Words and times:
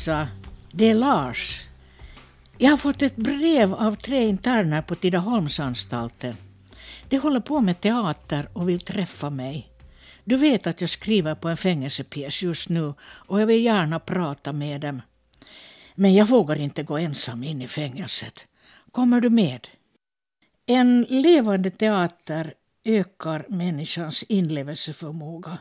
Lisa, 0.00 0.28
Det 0.72 0.90
är 0.90 0.94
Lars. 0.94 1.66
Jag 2.58 2.70
har 2.70 2.76
fått 2.76 3.02
ett 3.02 3.16
brev 3.16 3.74
av 3.74 3.94
tre 3.94 4.28
interner 4.28 4.82
på 4.82 4.94
Tidaholmsanstalten. 4.94 6.36
De 7.08 7.18
håller 7.18 7.40
på 7.40 7.60
med 7.60 7.80
teater 7.80 8.48
och 8.52 8.68
vill 8.68 8.80
träffa 8.80 9.30
mig. 9.30 9.72
Du 10.24 10.36
vet 10.36 10.66
att 10.66 10.80
jag 10.80 10.90
skriver 10.90 11.34
på 11.34 11.48
en 11.48 11.56
fängelsepjäs 11.56 12.42
just 12.42 12.68
nu 12.68 12.94
och 13.02 13.40
jag 13.40 13.46
vill 13.46 13.64
gärna 13.64 13.98
prata 14.00 14.52
med 14.52 14.80
dem. 14.80 15.02
Men 15.94 16.14
jag 16.14 16.26
vågar 16.26 16.60
inte 16.60 16.82
gå 16.82 16.98
ensam 16.98 17.44
in 17.44 17.62
i 17.62 17.68
fängelset. 17.68 18.46
Kommer 18.92 19.20
du 19.20 19.30
med? 19.30 19.68
En 20.66 21.02
levande 21.02 21.70
teater 21.70 22.54
ökar 22.84 23.46
människans 23.48 24.22
inlevelseförmåga. 24.22 25.58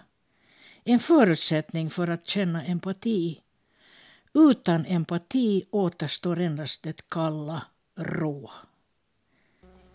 En 0.84 1.00
förutsättning 1.00 1.90
för 1.90 2.08
att 2.08 2.28
känna 2.28 2.64
empati. 2.66 3.40
Utan 4.34 4.86
empati 4.86 5.64
återstår 5.72 6.40
endast 6.40 6.84
det 6.84 7.10
kalla, 7.10 7.62
råa. 7.98 8.52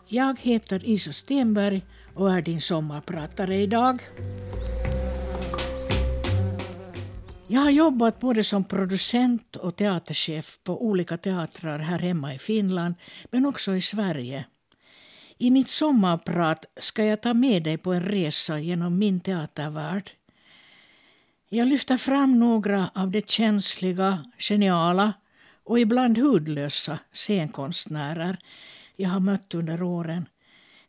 Jag 0.07 0.39
heter 0.39 0.85
Isa 0.85 1.11
Stenberg 1.11 1.81
och 2.15 2.31
är 2.31 2.41
din 2.41 2.61
sommarpratare 2.61 3.55
idag. 3.55 4.01
Jag 7.47 7.61
har 7.61 7.71
jobbat 7.71 8.19
både 8.19 8.43
som 8.43 8.63
producent 8.63 9.55
och 9.55 9.75
teaterchef 9.75 10.59
på 10.63 10.85
olika 10.85 11.17
teatrar 11.17 11.79
här 11.79 11.99
hemma 11.99 12.33
i 12.33 12.37
Finland 12.37 12.95
men 13.31 13.45
också 13.45 13.75
i 13.75 13.81
Sverige. 13.81 14.45
I 15.37 15.51
mitt 15.51 15.67
sommarprat 15.67 16.65
ska 16.77 17.05
jag 17.05 17.21
ta 17.21 17.33
med 17.33 17.63
dig 17.63 17.77
på 17.77 17.93
en 17.93 18.03
resa 18.03 18.59
genom 18.59 18.99
min 18.99 19.19
teatervärld. 19.19 20.11
Jag 21.55 21.67
lyfter 21.67 21.97
fram 21.97 22.39
några 22.39 22.89
av 22.95 23.11
de 23.11 23.21
känsliga, 23.21 24.25
geniala 24.37 25.13
och 25.63 25.79
ibland 25.79 26.17
hudlösa 26.17 26.99
scenkonstnärer 27.13 28.37
jag 28.95 29.09
har 29.09 29.19
mött 29.19 29.53
under 29.53 29.83
åren 29.83 30.29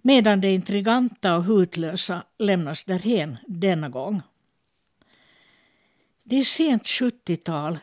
medan 0.02 0.40
det 0.40 0.52
intriganta 0.52 1.36
och 1.36 1.44
hutlösa 1.44 2.22
lämnas 2.38 2.84
därhen 2.84 3.36
denna 3.46 3.88
gång. 3.88 4.22
Det 6.22 6.36
är 6.36 6.44
sent 6.44 6.82
70-tal. 6.82 7.78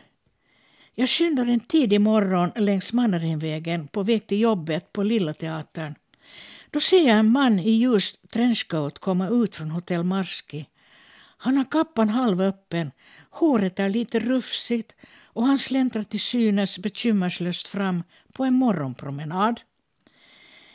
Jag 0.93 1.09
skyndar 1.09 1.45
en 1.45 1.59
tidig 1.59 2.01
morgon 2.01 2.51
längs 2.55 2.93
Mannerheimvägen 2.93 3.87
på 3.87 4.03
väg 4.03 4.27
till 4.27 4.39
jobbet 4.39 4.93
på 4.93 5.03
Lilla 5.03 5.33
Teatern. 5.33 5.95
Då 6.69 6.79
ser 6.79 7.07
jag 7.07 7.17
en 7.17 7.31
man 7.31 7.59
i 7.59 7.71
ljus 7.71 8.19
trenchcoat 8.33 8.99
komma 8.99 9.29
ut 9.29 9.55
från 9.55 9.71
Hotell 9.71 10.03
Marski. 10.03 10.65
Han 11.43 11.57
har 11.57 11.65
kappan 11.65 12.09
halvöppen, 12.09 12.91
håret 13.29 13.79
är 13.79 13.89
lite 13.89 14.19
rufsigt 14.19 14.95
och 15.25 15.45
han 15.45 15.57
släntrar 15.57 16.03
till 16.03 16.19
synes 16.19 16.79
bekymmerslöst 16.79 17.67
fram 17.67 18.03
på 18.33 18.45
en 18.45 18.53
morgonpromenad. 18.53 19.61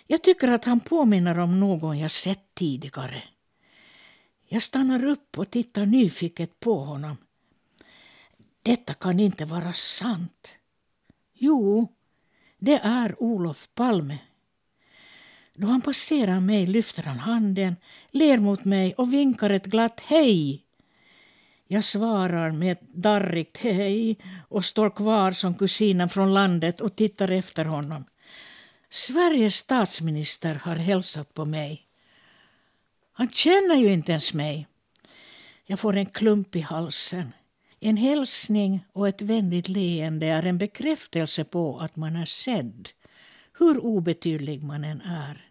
Jag 0.07 0.23
tycker 0.23 0.49
att 0.49 0.65
han 0.65 0.81
påminner 0.81 1.39
om 1.39 1.61
någon 1.61 1.99
jag 1.99 2.11
sett 2.11 2.55
tidigare. 2.55 3.23
Jag 4.49 4.63
stannar 4.63 5.05
upp 5.05 5.39
och 5.39 5.51
tittar 5.51 5.87
nyfiket 5.87 6.61
på 6.61 6.85
honom. 6.85 7.17
Detta 8.63 8.95
kan 8.95 9.21
inte 9.21 9.45
vara 9.45 9.73
sant. 9.73 10.55
Jo, 11.35 11.93
det 12.59 12.79
är 12.79 13.23
Olof 13.23 13.69
Palme. 13.75 14.19
Då 15.61 15.67
han 15.67 15.81
passerar 15.81 16.41
mig 16.41 16.67
lyfter 16.67 17.03
han 17.03 17.19
handen, 17.19 17.77
ler 18.11 18.39
mot 18.39 18.65
mig 18.65 18.95
och 18.95 19.13
vinkar 19.13 19.51
ett 19.51 19.67
glatt 19.67 20.01
hej. 20.01 20.65
Jag 21.67 21.85
svarar 21.85 22.53
med 22.53 22.73
ett 22.73 22.95
darrigt 22.95 23.59
hej 23.59 24.19
och 24.49 24.65
står 24.65 24.91
kvar 24.91 25.33
som 25.33 25.55
kusinen 25.55 26.09
från 26.09 26.35
landet 26.35 26.81
och 26.81 26.97
tittar 26.97 27.31
efter 27.31 27.65
honom. 27.65 28.05
Sveriges 28.91 29.55
statsminister 29.55 30.55
har 30.55 30.77
hälsat 30.77 31.35
på 31.35 31.45
mig. 31.45 31.87
Han 33.13 33.31
känner 33.31 33.75
ju 33.75 33.93
inte 33.93 34.13
ens 34.13 34.35
mig. 34.35 34.67
Jag 35.67 35.81
får 35.81 35.97
en 35.97 36.07
klump 36.07 36.57
i 36.57 36.61
halsen. 36.61 37.33
En 37.81 37.97
hälsning 37.97 38.85
och 38.93 39.09
ett 39.09 39.23
vänligt 39.23 39.69
leende 39.69 40.27
är 40.27 40.43
en 40.43 40.59
bekräftelse 40.59 41.45
på 41.45 41.79
att 41.79 41.97
man 41.97 42.17
är 42.17 42.27
sedd, 42.27 42.89
hur 43.59 43.79
obetydlig 43.79 44.63
man 44.63 44.85
än 44.85 45.01
är. 45.01 45.48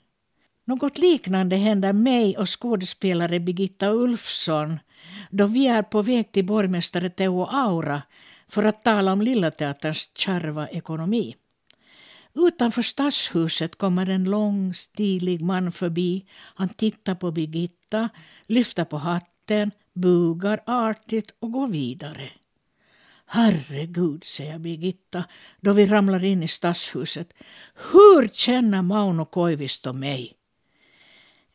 Något 0.67 0.97
liknande 0.97 1.55
händer 1.55 1.93
mig 1.93 2.37
och 2.37 2.61
skådespelare 2.61 3.39
Birgitta 3.39 3.89
Ulfsson 3.89 4.79
då 5.29 5.45
vi 5.45 5.67
är 5.67 5.83
på 5.83 6.01
väg 6.01 6.31
till 6.31 6.45
borgmästare 6.45 7.09
Teo 7.09 7.43
Aura 7.43 8.01
för 8.47 8.63
att 8.63 8.83
tala 8.83 9.13
om 9.13 9.21
Lilla 9.21 9.51
Teaterns 9.51 10.11
kärva 10.15 10.67
ekonomi. 10.67 11.35
Utanför 12.33 12.81
stadshuset 12.81 13.75
kommer 13.75 14.09
en 14.09 14.23
lång, 14.23 14.73
stilig 14.73 15.41
man 15.41 15.71
förbi. 15.71 16.25
Han 16.55 16.69
tittar 16.69 17.15
på 17.15 17.31
Birgitta, 17.31 18.09
lyfter 18.47 18.85
på 18.85 18.97
hatten, 18.97 19.71
bugar 19.93 20.59
artigt 20.65 21.33
och 21.39 21.51
går 21.51 21.67
vidare. 21.67 22.29
Herregud, 23.25 24.23
säger 24.23 24.59
Birgitta 24.59 25.23
då 25.61 25.73
vi 25.73 25.85
ramlar 25.85 26.23
in 26.23 26.43
i 26.43 26.47
stadshuset. 26.47 27.33
Hur 27.91 28.27
känner 28.27 28.81
Mauno 28.81 29.25
Koivisto 29.25 29.93
mig? 29.93 30.36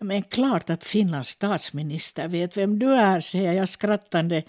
Men 0.02 0.22
klart 0.22 0.70
att 0.70 0.84
Finlands 0.84 1.28
statsminister 1.28 2.28
vet 2.28 2.56
vem 2.56 2.78
du 2.78 2.94
är, 2.94 3.20
säger 3.20 3.52
jag 3.52 3.68
skrattande. 3.68 4.42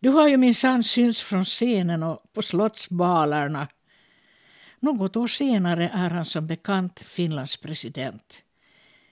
Du 0.00 0.08
har 0.08 0.28
ju 0.28 0.36
minsann 0.36 0.84
synts 0.84 1.22
från 1.22 1.44
scenen 1.44 2.02
och 2.02 2.32
på 2.32 2.42
slottsbalarna. 2.42 3.68
Något 4.80 5.16
år 5.16 5.26
senare 5.26 5.90
är 5.94 6.10
han 6.10 6.24
som 6.24 6.46
bekant 6.46 7.00
Finlands 7.00 7.56
president. 7.56 8.42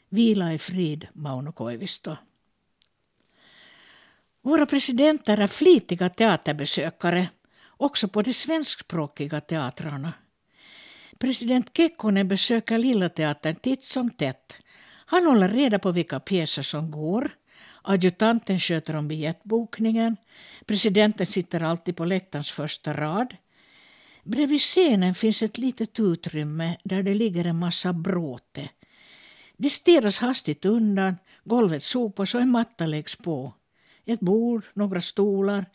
Vila 0.08 0.52
i 0.52 0.58
frid, 0.58 1.08
Mauno 1.12 1.52
Koivisto. 1.52 2.16
Våra 4.42 4.66
presidenter 4.66 5.38
är 5.38 5.46
flitiga 5.46 6.08
teaterbesökare, 6.08 7.28
också 7.68 8.08
på 8.08 8.22
de 8.22 8.32
svenskspråkiga 8.32 9.40
teatrarna. 9.40 10.12
President 11.18 11.76
Kekkonen 11.76 12.28
besöker 12.28 12.78
Lilla 12.78 13.08
Teatern 13.08 13.54
titt 13.54 13.84
som 13.84 14.10
tätt. 14.10 14.63
Han 15.06 15.26
håller 15.26 15.48
reda 15.48 15.78
på 15.78 15.92
vilka 15.92 16.20
pjäser 16.20 16.62
som 16.62 16.90
går. 16.90 17.30
Adjutanten 17.82 18.60
sköter 18.60 18.96
om 18.96 19.08
biljettbokningen. 19.08 20.16
Presidenten 20.66 21.26
sitter 21.26 21.62
alltid 21.62 21.96
på 21.96 22.04
läktarens 22.04 22.50
första 22.50 22.92
rad. 22.92 23.36
Bredvid 24.22 24.60
scenen 24.60 25.14
finns 25.14 25.42
ett 25.42 25.58
litet 25.58 26.00
utrymme 26.00 26.76
där 26.84 27.02
det 27.02 27.14
ligger 27.14 27.44
en 27.44 27.58
massa 27.58 27.92
bråte. 27.92 28.68
Det 29.56 29.70
städas 29.70 30.18
hastigt 30.18 30.64
undan, 30.64 31.16
golvet 31.44 31.82
sopas 31.82 32.34
och 32.34 32.40
en 32.40 32.50
matta 32.50 32.86
läggs 32.86 33.16
på. 33.16 33.52
Ett 34.04 34.20
bord, 34.20 34.64
några 34.74 35.00
stolar, 35.00 35.66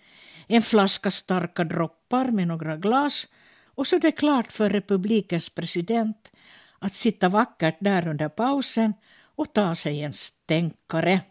en 0.47 0.62
flaska 0.62 1.12
starka 1.12 1.63
droppar 1.63 2.25
med 2.25 2.47
några 2.47 2.78
glas 2.78 3.28
och 3.66 3.88
så 3.88 3.95
är 3.95 4.00
det 4.00 4.12
klart 4.12 4.51
för 4.51 4.69
republikens 4.69 5.50
president 5.50 6.31
att 6.79 6.94
sitta 6.94 7.29
vackert 7.29 7.78
där 7.79 8.07
under 8.07 8.29
pausen 8.29 8.94
och 9.39 9.53
ta 9.53 9.75
sig 9.75 10.03
en 10.03 10.13
stänkare. 10.13 11.22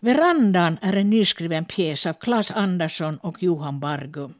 Verandan 0.00 0.78
är 0.82 0.96
en 0.96 1.10
nyskriven 1.10 1.64
pjäs 1.64 2.06
av 2.06 2.12
Claes 2.12 2.50
Andersson 2.50 3.18
och 3.18 3.42
Johan 3.42 3.80
Bargum. 3.80 4.34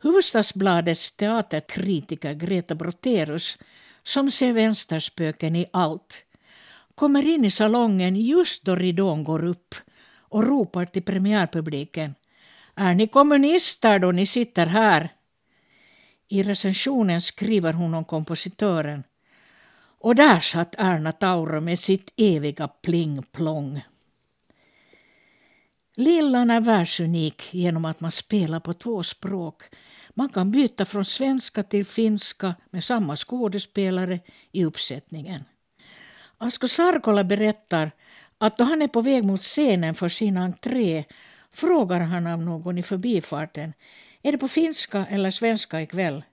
Hufvudstadsbladets 0.00 1.12
teaterkritiker 1.12 2.34
Greta 2.34 2.74
Broterus, 2.74 3.58
som 4.02 4.30
ser 4.30 4.52
vänsterspöken 4.52 5.56
i 5.56 5.66
allt, 5.72 6.24
kommer 6.94 7.22
in 7.26 7.44
i 7.44 7.50
salongen 7.50 8.16
just 8.16 8.64
då 8.64 8.76
ridån 8.76 9.24
går 9.24 9.44
upp 9.44 9.74
och 10.18 10.44
ropar 10.44 10.86
till 10.86 11.02
premiärpubliken. 11.02 12.14
Är 12.74 12.94
ni 12.94 13.06
kommunister 13.06 13.98
då 13.98 14.12
ni 14.12 14.26
sitter 14.26 14.66
här? 14.66 15.12
I 16.28 16.42
recensionen 16.42 17.20
skriver 17.20 17.72
hon 17.72 17.94
om 17.94 18.04
kompositören. 18.04 19.04
Och 20.00 20.14
där 20.14 20.40
satt 20.40 20.74
Erna 20.78 21.12
Tauro 21.12 21.60
med 21.60 21.78
sitt 21.78 22.12
eviga 22.16 22.68
pling-plong. 22.68 23.84
Lillan 25.96 26.50
är 26.50 26.60
världsunik 26.60 27.54
genom 27.54 27.84
att 27.84 28.00
man 28.00 28.12
spelar 28.12 28.60
på 28.60 28.74
två 28.74 29.02
språk. 29.02 29.62
Man 30.14 30.28
kan 30.28 30.50
byta 30.50 30.84
från 30.84 31.04
svenska 31.04 31.62
till 31.62 31.86
finska 31.86 32.54
med 32.70 32.84
samma 32.84 33.16
skådespelare 33.16 34.20
i 34.52 34.64
uppsättningen. 34.64 35.44
Asko 36.38 36.68
Sarkola 36.68 37.24
berättar 37.24 37.90
att 38.38 38.58
då 38.58 38.64
han 38.64 38.82
är 38.82 38.88
på 38.88 39.00
väg 39.00 39.24
mot 39.24 39.40
scenen 39.40 39.94
för 39.94 40.08
sin 40.08 40.36
entré 40.36 41.04
frågar 41.52 42.00
han 42.00 42.26
av 42.26 42.42
någon 42.42 42.78
i 42.78 42.82
förbifarten 42.82 43.72
är 44.22 44.32
det 44.32 44.38
på 44.38 44.48
finska 44.48 45.06
eller 45.06 45.30
svenska 45.30 45.82
ikväll? 45.82 46.24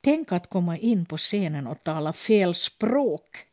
Tänk 0.00 0.32
att 0.32 0.50
komma 0.50 0.78
in 0.78 1.06
på 1.06 1.16
scenen 1.16 1.66
och 1.66 1.84
tala 1.84 2.12
fel 2.12 2.54
språk. 2.54 3.46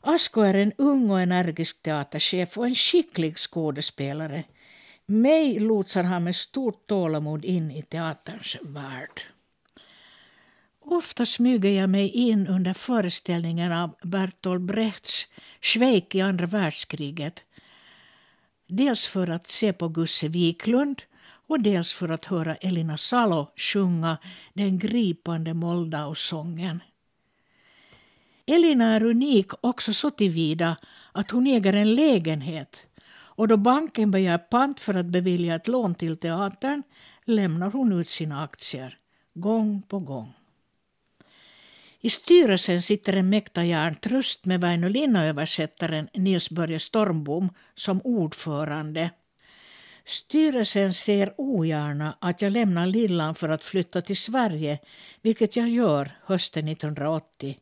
Asko 0.00 0.40
är 0.40 0.54
en 0.54 0.72
ung 0.78 1.10
och 1.10 1.20
energisk 1.20 1.82
teaterchef 1.82 2.58
och 2.58 2.66
en 2.66 2.74
skicklig 2.74 3.38
skådespelare. 3.38 4.44
Mig 5.06 5.58
lotsar 5.58 6.02
han 6.02 6.24
med 6.24 6.36
stort 6.36 6.86
tålamod 6.86 7.44
in 7.44 7.70
i 7.70 7.82
teaterns 7.82 8.56
värld. 8.62 9.22
Ofta 10.80 11.26
smyger 11.26 11.70
jag 11.70 11.90
mig 11.90 12.08
in 12.08 12.46
under 12.46 12.74
föreställningen 12.74 13.72
av 13.72 13.96
Bertolt 14.02 14.62
Brechts 14.62 15.28
Schweik 15.60 16.14
i 16.14 16.20
andra 16.20 16.46
världskriget. 16.46 17.44
Dels 18.66 19.06
för 19.06 19.30
att 19.30 19.46
se 19.46 19.72
på 19.72 19.88
Gusse 19.88 20.28
Wiklund 20.28 21.02
och 21.46 21.60
dels 21.60 21.94
för 21.94 22.08
att 22.08 22.26
höra 22.26 22.54
Elina 22.54 22.96
Salo 22.96 23.50
sjunga 23.56 24.18
den 24.52 24.78
gripande 24.78 25.54
Moldausången. 25.54 26.82
Elina 28.46 28.94
är 28.94 29.02
unik 29.02 29.52
också 29.60 29.92
så 29.92 30.10
tillvida 30.10 30.76
att 31.12 31.30
hon 31.30 31.46
äger 31.46 31.72
en 31.72 31.94
lägenhet 31.94 32.86
och 33.36 33.48
då 33.48 33.56
banken 33.56 34.10
begär 34.10 34.38
pant 34.38 34.80
för 34.80 34.94
att 34.94 35.06
bevilja 35.06 35.54
ett 35.54 35.68
lån 35.68 35.94
till 35.94 36.16
teatern 36.16 36.82
lämnar 37.24 37.70
hon 37.70 37.92
ut 37.92 38.08
sina 38.08 38.42
aktier, 38.42 38.98
gång 39.34 39.82
på 39.82 39.98
gång. 39.98 40.32
I 42.00 42.10
styrelsen 42.10 42.82
sitter 42.82 43.12
en 43.12 43.28
mäkta 43.28 43.64
järntrust 43.64 44.44
med 44.44 44.60
Väinö 44.60 44.88
Linna-översättaren 44.88 46.08
Nils 46.14 46.50
Börje 46.50 46.78
Stormbom 46.78 47.48
som 47.74 48.00
ordförande. 48.04 49.10
Styrelsen 50.06 50.94
ser 50.94 51.34
ogärna 51.36 52.16
att 52.20 52.42
jag 52.42 52.52
lämnar 52.52 52.86
Lillan 52.86 53.34
för 53.34 53.48
att 53.48 53.64
flytta 53.64 54.00
till 54.00 54.16
Sverige, 54.16 54.78
vilket 55.22 55.56
jag 55.56 55.68
gör 55.68 56.10
hösten 56.24 56.68
1980. 56.68 57.58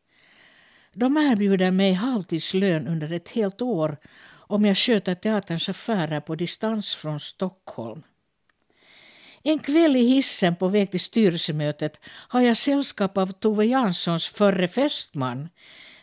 De 0.92 1.16
erbjuder 1.16 1.70
mig 1.70 1.92
halvtidslön 1.92 2.88
under 2.88 3.12
ett 3.12 3.28
helt 3.28 3.62
år 3.62 3.96
om 4.52 4.64
jag 4.64 4.76
sköter 4.76 5.14
teaterns 5.14 5.68
affärer 5.68 6.20
på 6.20 6.34
distans 6.34 6.94
från 6.94 7.20
Stockholm. 7.20 8.02
En 9.42 9.58
kväll 9.58 9.96
i 9.96 10.06
hissen 10.06 10.56
på 10.56 10.68
väg 10.68 10.90
till 10.90 11.00
styrelsemötet 11.00 12.00
har 12.04 12.40
jag 12.40 12.56
sällskap 12.56 13.18
av 13.18 13.32
Tove 13.32 13.64
Janssons 13.64 14.28
förre 14.28 14.68
fästman, 14.68 15.48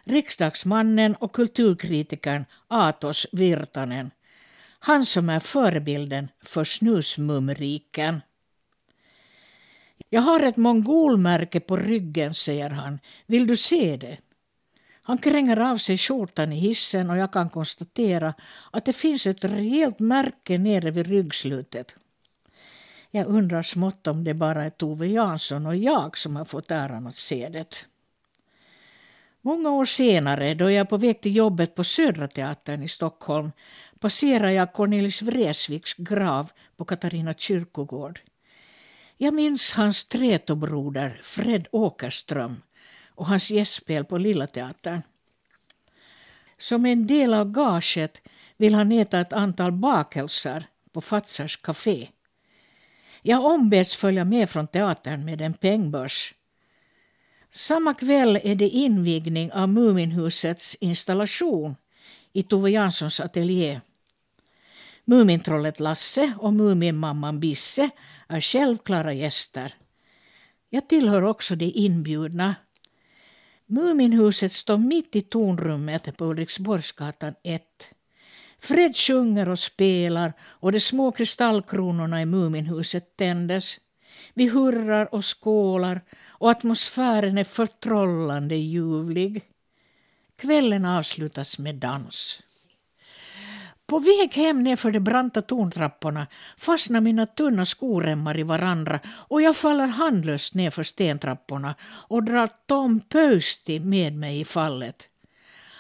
riksdagsmannen 0.04 1.16
och 1.16 1.34
kulturkritikern 1.36 2.46
Atos 2.68 3.28
Virtanen. 3.32 4.12
Han 4.80 5.06
som 5.06 5.30
är 5.30 5.40
förebilden 5.40 6.28
för 6.44 6.64
snusmumriken. 6.64 8.22
Jag 10.10 10.22
har 10.22 10.40
ett 10.40 10.58
mongolmärke 10.58 11.60
på 11.60 11.78
ryggen, 11.78 12.34
säger 12.34 12.70
han. 12.70 13.00
Vill 13.26 13.48
du 13.48 13.58
se 13.58 13.98
det? 13.98 14.18
Han 15.04 15.18
kränger 15.18 15.58
av 15.58 15.78
sig 15.78 15.98
skjortan 15.98 16.54
i 16.54 16.60
hissen 16.60 17.10
och 17.10 17.18
jag 17.18 17.34
kan 17.34 17.50
konstatera 17.50 18.34
att 18.72 18.86
det 18.86 18.94
finns 18.94 19.28
ett 19.28 19.44
rejält 19.44 20.00
märke 20.00 20.58
nere 20.58 20.92
vid 20.92 21.08
ryggslutet. 21.08 21.96
Jag 23.12 23.28
undrar 23.28 23.62
smått 23.62 24.08
om 24.08 24.24
det 24.24 24.34
bara 24.34 24.64
är 24.64 24.70
Tove 24.70 25.08
Jansson 25.08 25.66
och 25.66 25.76
jag 25.76 26.18
som 26.18 26.36
har 26.36 26.46
fått 26.46 26.72
äran 26.72 27.08
att 27.08 27.16
se 27.16 27.50
det. 27.50 27.86
Många 29.42 29.70
år 29.70 29.86
senare, 29.86 30.54
då 30.54 30.72
jag 30.72 30.80
är 30.80 30.86
på 30.86 30.98
väg 30.98 31.22
till 31.22 31.36
jobbet 31.36 31.76
på 31.76 31.84
Södra 31.84 32.28
Teatern 32.28 32.84
i 32.84 32.88
Stockholm, 32.88 33.52
passerar 34.00 34.50
jag 34.50 34.74
Cornelis 34.74 35.22
Vreeswijks 35.22 35.94
grav 35.94 36.52
på 36.78 36.86
Katarina 36.86 37.34
kyrkogård. 37.34 38.20
Jag 39.18 39.34
minns 39.34 39.72
hans 39.72 40.06
trätobroder 40.06 41.20
Fred 41.24 41.68
Åkerström 41.72 42.62
och 43.16 43.26
hans 43.26 43.52
gästspel 43.52 44.06
på 44.06 44.18
Lilla 44.18 44.48
Teatern. 44.48 45.02
Som 46.58 46.86
en 46.86 47.08
del 47.08 47.34
av 47.34 47.52
gaget 47.52 48.22
vill 48.58 48.74
han 48.74 48.92
äta 48.92 49.20
ett 49.20 49.34
antal 49.34 49.72
bakelser 49.72 50.68
på 50.92 51.02
Fatsars 51.02 51.58
café. 51.58 52.10
Jag 53.22 53.46
ombeds 53.46 53.96
följa 53.96 54.26
med 54.26 54.50
från 54.50 54.68
teatern 54.68 55.26
med 55.26 55.42
en 55.42 55.54
pengbörs. 55.54 56.34
Samma 57.52 57.94
kväll 57.94 58.40
är 58.44 58.56
det 58.56 58.70
invigning 58.70 59.52
av 59.52 59.70
Muminhusets 59.70 60.76
installation 60.76 61.76
i 62.34 62.44
Tove 62.44 62.72
Janssons 62.72 63.20
ateljé. 63.20 63.82
Mumintrollet 65.06 65.80
Lasse 65.80 66.34
och 66.40 66.54
Muminmamman 66.54 67.40
Bisse 67.40 67.90
är 68.28 68.42
självklara 68.42 69.14
gäster. 69.14 69.74
Jag 70.70 70.90
tillhör 70.90 71.22
också 71.22 71.56
de 71.56 71.66
inbjudna. 71.66 72.56
Muminhuset 73.66 74.52
står 74.52 74.78
mitt 74.78 75.16
i 75.16 75.22
tornrummet 75.22 76.18
på 76.18 76.26
Ulriksborgsgatan 76.26 77.34
1. 77.44 77.64
Fred 78.60 78.96
sjunger 78.96 79.50
och 79.50 79.60
spelar 79.60 80.34
och 80.42 80.72
de 80.72 80.80
små 80.80 81.12
kristallkronorna 81.12 82.22
i 82.22 82.26
Muminhuset 82.26 83.18
tändes. 83.18 83.80
Vi 84.40 84.48
hurrar 84.48 85.14
och 85.16 85.26
skålar 85.26 86.02
och 86.28 86.52
atmosfären 86.52 87.38
är 87.38 87.44
förtrollande 87.44 88.56
ljuvlig. 88.56 89.44
Kvällen 90.36 90.86
avslutas 90.86 91.60
med 91.60 91.76
dans. 91.76 92.42
På 93.86 94.00
väg 94.00 94.34
hem 94.34 94.64
nerför 94.64 94.92
de 94.92 95.00
branta 95.00 95.42
torntrapporna 95.42 96.28
fastnar 96.58 97.02
mina 97.02 97.26
tunna 97.26 97.66
skoremmar 97.66 98.40
i 98.40 98.44
varandra 98.44 99.00
och 99.08 99.42
jag 99.42 99.56
faller 99.56 99.88
handlöst 99.88 100.54
nerför 100.54 100.84
stentrapporna 100.84 101.76
och 101.84 102.24
drar 102.24 102.50
Tom 102.66 103.00
Pöysti 103.00 103.80
med 103.80 104.16
mig 104.16 104.40
i 104.40 104.46
fallet. 104.46 105.08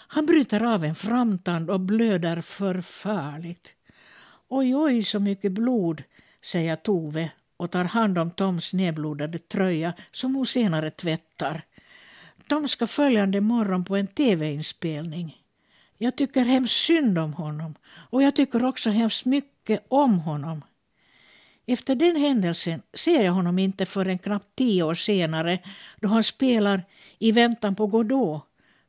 Han 0.08 0.26
bryter 0.26 0.64
av 0.64 0.86
en 0.86 0.96
framtand 0.96 1.70
och 1.70 1.80
blöder 1.80 2.42
förfärligt. 2.42 3.74
Oj, 4.48 4.76
oj, 4.76 5.04
så 5.04 5.20
mycket 5.20 5.52
blod, 5.52 6.04
säger 6.42 6.76
Tove 6.76 7.32
och 7.60 7.72
tar 7.72 7.84
hand 7.84 8.18
om 8.18 8.32
Toms 8.32 8.74
nedblodade 8.74 9.40
tröja 9.40 9.94
som 10.12 10.36
hon 10.36 10.46
senare 10.46 10.92
tvättar. 10.92 11.62
Tom 12.48 12.68
ska 12.68 12.88
följande 12.88 13.42
morgon 13.42 13.86
på 13.86 13.96
en 13.96 14.08
tv-inspelning. 14.08 15.38
Jag 15.98 16.16
tycker 16.16 16.46
hemskt 16.46 16.76
synd 16.76 17.18
om 17.18 17.34
honom 17.34 17.76
och 17.86 18.24
jag 18.24 18.36
tycker 18.36 18.66
också 18.66 18.90
hemskt 18.90 19.26
mycket 19.26 19.86
om 19.88 20.20
honom. 20.20 20.62
Efter 21.66 21.96
den 21.96 22.16
händelsen 22.16 22.82
ser 22.94 23.24
jag 23.24 23.34
honom 23.34 23.60
inte 23.60 23.86
förrän 23.86 24.18
knappt 24.18 24.56
tio 24.56 24.84
år 24.84 24.94
senare 24.94 25.60
då 26.00 26.08
han 26.08 26.24
spelar 26.24 26.84
I 27.20 27.32
väntan 27.32 27.76
på 27.76 27.88
Godot 27.88 28.42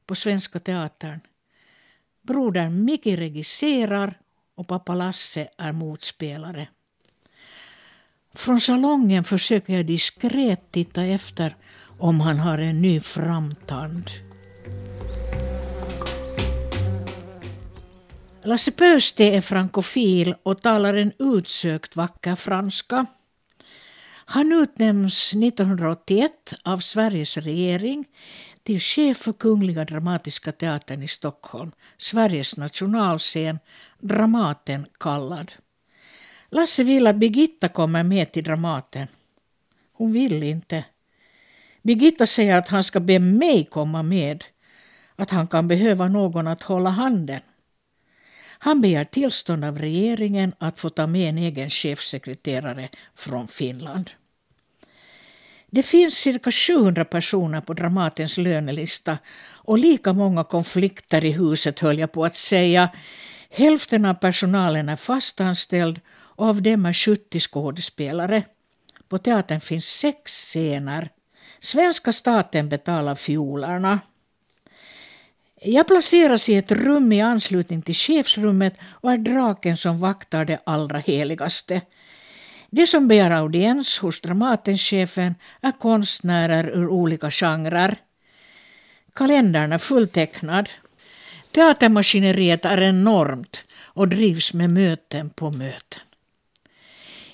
på 0.07 0.15
Svenska 0.15 0.59
Teatern. 0.59 1.21
Brodern 2.23 2.85
Micke 2.85 3.07
regisserar 3.07 4.19
och 4.55 4.69
pappa 4.69 4.95
Lasse 4.95 5.49
är 5.59 5.73
motspelare. 5.73 6.69
Från 8.35 8.61
salongen 8.61 9.25
försöker 9.25 9.77
jag 9.77 9.87
diskret 9.87 10.73
titta 10.73 11.05
efter 11.05 11.57
om 11.99 12.21
han 12.21 12.39
har 12.39 12.59
en 12.59 12.83
ny 12.83 13.01
framtand. 13.01 14.11
Lasse 18.43 18.71
Pöysti 18.71 19.25
är 19.25 19.41
frankofil 19.41 20.35
och 20.43 20.63
talar 20.63 20.95
en 20.95 21.13
utsökt 21.19 21.97
vacker 21.97 22.37
franska. 22.37 23.07
Han 24.25 24.53
utnämns 24.53 25.33
1981 25.33 26.33
av 26.65 26.79
Sveriges 26.79 27.37
regering 27.37 28.05
till 28.63 28.81
chef 28.81 29.17
för 29.17 29.33
Kungliga 29.33 29.85
Dramatiska 29.85 30.53
Teatern 30.53 31.03
i 31.03 31.09
Stockholm, 31.09 31.73
Sveriges 31.99 32.57
nationalscen, 32.57 33.59
Dramaten 34.01 34.87
kallad. 35.01 35.53
Lasse 36.51 36.83
vill 36.85 37.07
att 37.07 37.17
Birgitta 37.17 37.69
kommer 37.69 38.03
med 38.03 38.33
till 38.33 38.45
Dramaten. 38.45 39.07
Hon 39.93 40.13
vill 40.13 40.43
inte. 40.43 40.85
Birgitta 41.83 42.27
säger 42.27 42.57
att 42.57 42.69
han 42.69 42.85
ska 42.85 43.01
be 43.01 43.19
mig 43.19 43.65
komma 43.65 44.03
med, 44.03 44.45
att 45.17 45.31
han 45.31 45.47
kan 45.47 45.69
behöva 45.69 46.09
någon 46.09 46.47
att 46.47 46.63
hålla 46.63 46.91
handen. 46.91 47.41
Han 48.63 48.81
begär 48.81 49.05
tillstånd 49.05 49.65
av 49.65 49.79
regeringen 49.79 50.53
att 50.59 50.81
få 50.81 50.89
ta 50.89 51.07
med 51.07 51.29
en 51.29 51.39
egen 51.39 51.71
chefsekreterare 51.71 52.89
från 53.15 53.49
Finland. 53.49 54.11
Det 55.71 55.83
finns 55.83 56.15
cirka 56.15 56.51
700 56.51 57.05
personer 57.05 57.61
på 57.61 57.75
Dramatens 57.75 58.39
lönelista 58.39 59.19
och 59.53 59.79
lika 59.79 60.13
många 60.13 60.45
konflikter 60.45 61.25
i 61.25 61.31
huset 61.31 61.81
höll 61.81 61.99
jag 61.99 62.13
på 62.13 62.25
att 62.25 62.35
säga. 62.35 62.91
Hälften 63.51 64.05
av 64.05 64.15
personalen 64.15 64.89
är 64.89 64.97
fastanställd 64.97 66.01
och 66.41 66.47
av 66.47 66.63
dem 66.63 66.87
är 66.87 66.93
70 66.93 67.41
skådespelare. 67.41 68.43
På 69.09 69.19
teatern 69.19 69.61
finns 69.61 69.85
sex 69.87 70.33
scener. 70.33 71.11
Svenska 71.61 72.13
staten 72.13 72.69
betalar 72.69 73.15
fiolerna. 73.15 74.01
Jag 75.63 75.87
placeras 75.87 76.49
i 76.49 76.57
ett 76.57 76.73
rum 76.73 77.13
i 77.13 77.21
anslutning 77.21 77.83
till 77.83 77.95
chefsrummet 77.95 78.75
och 78.91 79.13
är 79.13 79.19
draken 79.19 79.77
som 79.77 79.99
vaktar 79.99 80.45
det 80.45 80.59
allra 80.65 80.99
heligaste. 80.99 81.81
De 82.71 82.87
som 82.87 83.09
begär 83.09 83.31
audiens 83.31 83.99
hos 83.99 84.21
Dramatenchefen 84.21 85.35
är 85.63 85.73
konstnärer 85.73 86.69
ur 86.69 86.89
olika 86.89 87.31
genrer. 87.31 87.97
Kalendern 89.15 89.73
är 89.73 89.79
fulltecknad. 89.79 90.69
Teatermaskineriet 91.53 92.65
är 92.65 92.81
enormt 92.81 93.65
och 93.81 94.09
drivs 94.09 94.55
med 94.55 94.71
möten 94.71 95.31
på 95.31 95.51
möten. 95.51 96.01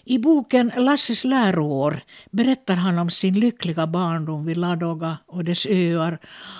I 0.08 0.18
boken 0.18 0.72
Lasses 0.76 1.24
läroår 1.24 2.00
berättar 2.30 2.74
han 2.74 2.98
om 2.98 3.10
sin 3.10 3.40
lyckliga 3.40 3.86
barndom 3.86 4.46
vid 4.46 4.56
Ladoga 4.56 5.18
och 5.26 5.44
dess 5.44 5.66
öar 5.66 6.18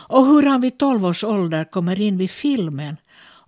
och 0.09 0.27
hur 0.27 0.43
han 0.43 0.61
vid 0.61 0.79
12 0.79 1.05
års 1.05 1.25
ålder 1.25 1.65
kommer 1.65 2.01
in 2.01 2.19
vid 2.19 2.31
filmen 2.31 2.97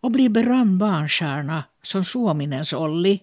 och 0.00 0.10
blir 0.10 0.28
berömd 0.28 0.78
barnstjärna 0.78 1.64
som 1.82 2.04
Suominens 2.04 2.72
Olli 2.72 3.20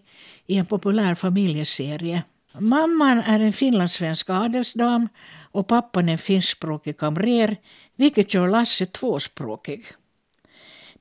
i 0.48 0.58
en 0.58 0.66
populär 0.66 1.16
familjeserie. 1.16 2.24
Mamman 2.60 3.20
är 3.20 3.40
en 3.40 3.54
finlandssvensk 3.54 4.30
adelsdam 4.30 5.10
och 5.52 5.68
pappan 5.68 6.10
en 6.10 6.18
finskspråkig 6.18 6.98
kamrer 6.98 7.58
vilket 7.96 8.34
gör 8.34 8.48
Lasse 8.48 8.86
tvåspråkig. 8.86 9.86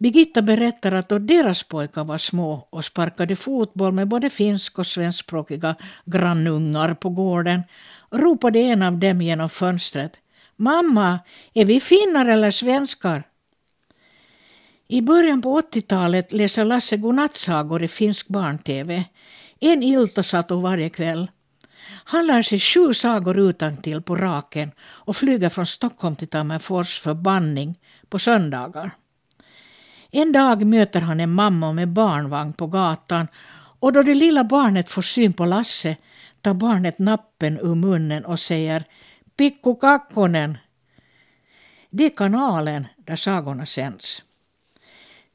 Birgitta 0.04 0.42
berättar 0.42 0.92
att 0.92 1.08
då 1.08 1.18
deras 1.18 1.62
pojkar 1.62 2.04
var 2.04 2.18
små 2.18 2.68
och 2.70 2.84
sparkade 2.84 3.36
fotboll 3.36 3.92
med 3.92 4.08
både 4.08 4.30
finsk 4.30 4.78
och 4.78 4.86
svenskspråkiga 4.86 5.76
grannungar 6.04 6.94
på 6.94 7.08
gården 7.08 7.62
ropade 8.10 8.58
en 8.58 8.82
av 8.82 8.98
dem 8.98 9.22
genom 9.22 9.48
fönstret 9.48 10.20
Mamma, 10.56 11.18
är 11.54 11.64
vi 11.64 11.80
finnar 11.80 12.26
eller 12.26 12.50
svenskar? 12.50 13.22
I 14.88 15.02
början 15.02 15.42
på 15.42 15.60
80-talet 15.60 16.32
läser 16.32 16.64
Lasse 16.64 16.96
godnattsagor 16.96 17.82
i 17.82 17.88
finsk 17.88 18.28
barn-tv. 18.28 19.04
En 19.60 19.82
iltasato 19.82 20.60
varje 20.60 20.88
kväll. 20.88 21.30
Han 22.04 22.26
lär 22.26 22.42
sig 22.42 22.60
sju 22.60 22.94
sagor 22.94 23.38
utantill 23.38 24.02
på 24.02 24.16
raken 24.16 24.70
och 24.80 25.16
flyger 25.16 25.48
från 25.48 25.66
Stockholm 25.66 26.16
till 26.16 26.28
Tammerfors 26.28 27.00
för 27.00 27.14
bandning 27.14 27.78
på 28.08 28.18
söndagar. 28.18 28.94
En 30.16 30.32
dag 30.32 30.66
möter 30.66 31.00
han 31.00 31.20
en 31.20 31.30
mamma 31.30 31.72
med 31.72 31.88
barnvagn 31.88 32.52
på 32.52 32.66
gatan 32.66 33.28
och 33.80 33.92
då 33.92 34.02
det 34.02 34.14
lilla 34.14 34.44
barnet 34.44 34.88
får 34.88 35.02
syn 35.02 35.32
på 35.32 35.44
Lasse 35.44 35.96
tar 36.40 36.54
barnet 36.54 36.98
nappen 36.98 37.58
ur 37.58 37.74
munnen 37.74 38.24
och 38.24 38.40
säger 38.40 38.84
Pikku 39.36 39.74
kakkonen. 39.74 40.58
Det 41.90 42.04
är 42.04 42.10
kanalen 42.10 42.86
där 42.96 43.16
sagorna 43.16 43.66
sänds. 43.66 44.22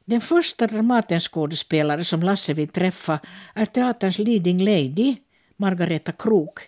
Den 0.06 0.22
första 0.22 0.68
Dramatenskådespelare 0.68 2.04
som 2.04 2.24
Lasse 2.24 2.54
vill 2.54 2.68
träffa 2.68 3.20
är 3.54 3.66
teaterns 3.66 4.20
leading 4.20 4.64
lady, 4.64 5.16
Margareta 5.58 6.12
Krok. 6.12 6.60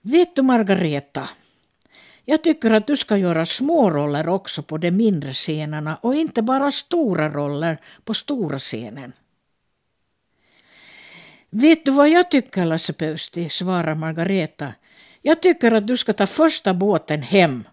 Vet 0.00 0.36
du 0.36 0.42
Margareta, 0.42 1.28
jag 2.30 2.42
tycker 2.42 2.70
att 2.70 2.86
du 2.86 2.96
ska 2.96 3.16
göra 3.16 3.46
små 3.46 3.90
roller 3.90 4.28
också 4.28 4.62
på 4.62 4.78
de 4.78 4.90
mindre 4.90 5.32
scenerna 5.32 5.96
och 5.96 6.14
inte 6.14 6.42
bara 6.42 6.70
stora 6.70 7.28
roller 7.28 7.80
på 8.04 8.14
stora 8.14 8.58
scenen. 8.58 9.12
Vet 11.50 11.84
du 11.84 11.90
vad 11.90 12.08
jag 12.08 12.30
tycker 12.30 12.64
Lasse 12.64 12.92
Pöysti, 12.92 13.48
svarar 13.48 13.94
Margareta. 13.94 14.74
Jag 15.22 15.42
tycker 15.42 15.72
att 15.72 15.86
du 15.86 15.96
ska 15.96 16.12
ta 16.12 16.26
första 16.26 16.74
båten 16.74 17.22
hem. 17.22 17.64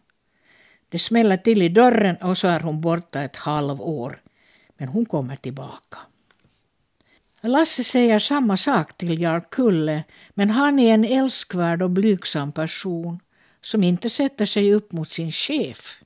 Det 0.90 1.00
smäller 1.00 1.38
till 1.38 1.62
i 1.62 1.70
dörren 1.70 2.16
och 2.16 2.38
så 2.38 2.48
är 2.48 2.60
hon 2.60 2.82
borta 2.82 3.22
ett 3.22 3.36
halvår. 3.36 4.22
Men 4.78 4.88
hon 4.88 5.06
kommer 5.06 5.36
tillbaka. 5.36 5.98
Lasse 7.42 7.84
säger 7.84 8.20
samma 8.20 8.58
sak 8.58 8.98
till 8.98 9.22
Jarl 9.22 9.42
Kulle 9.52 10.04
men 10.34 10.50
han 10.50 10.80
är 10.80 10.94
en 10.94 11.06
älskvärd 11.06 11.82
och 11.82 11.92
blygsam 11.92 12.52
person 12.52 13.20
som 13.66 13.84
inte 13.84 14.10
sätter 14.10 14.46
sig 14.46 14.74
upp 14.74 14.92
mot 14.92 15.10
sin 15.10 15.32
chef. 15.32 15.98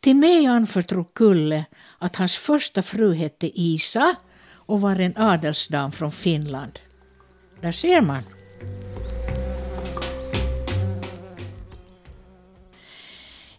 Till 0.00 0.16
mig 0.16 0.46
anförtror 0.46 1.06
Kulle 1.14 1.64
att 1.98 2.16
hans 2.16 2.36
första 2.36 2.82
fru 2.82 3.14
hette 3.14 3.60
Isa 3.60 4.16
och 4.50 4.80
var 4.80 4.96
en 4.96 5.16
adelsdam 5.16 5.92
från 5.92 6.12
Finland. 6.12 6.78
Där 7.60 7.72
ser 7.72 8.00
man. 8.00 8.22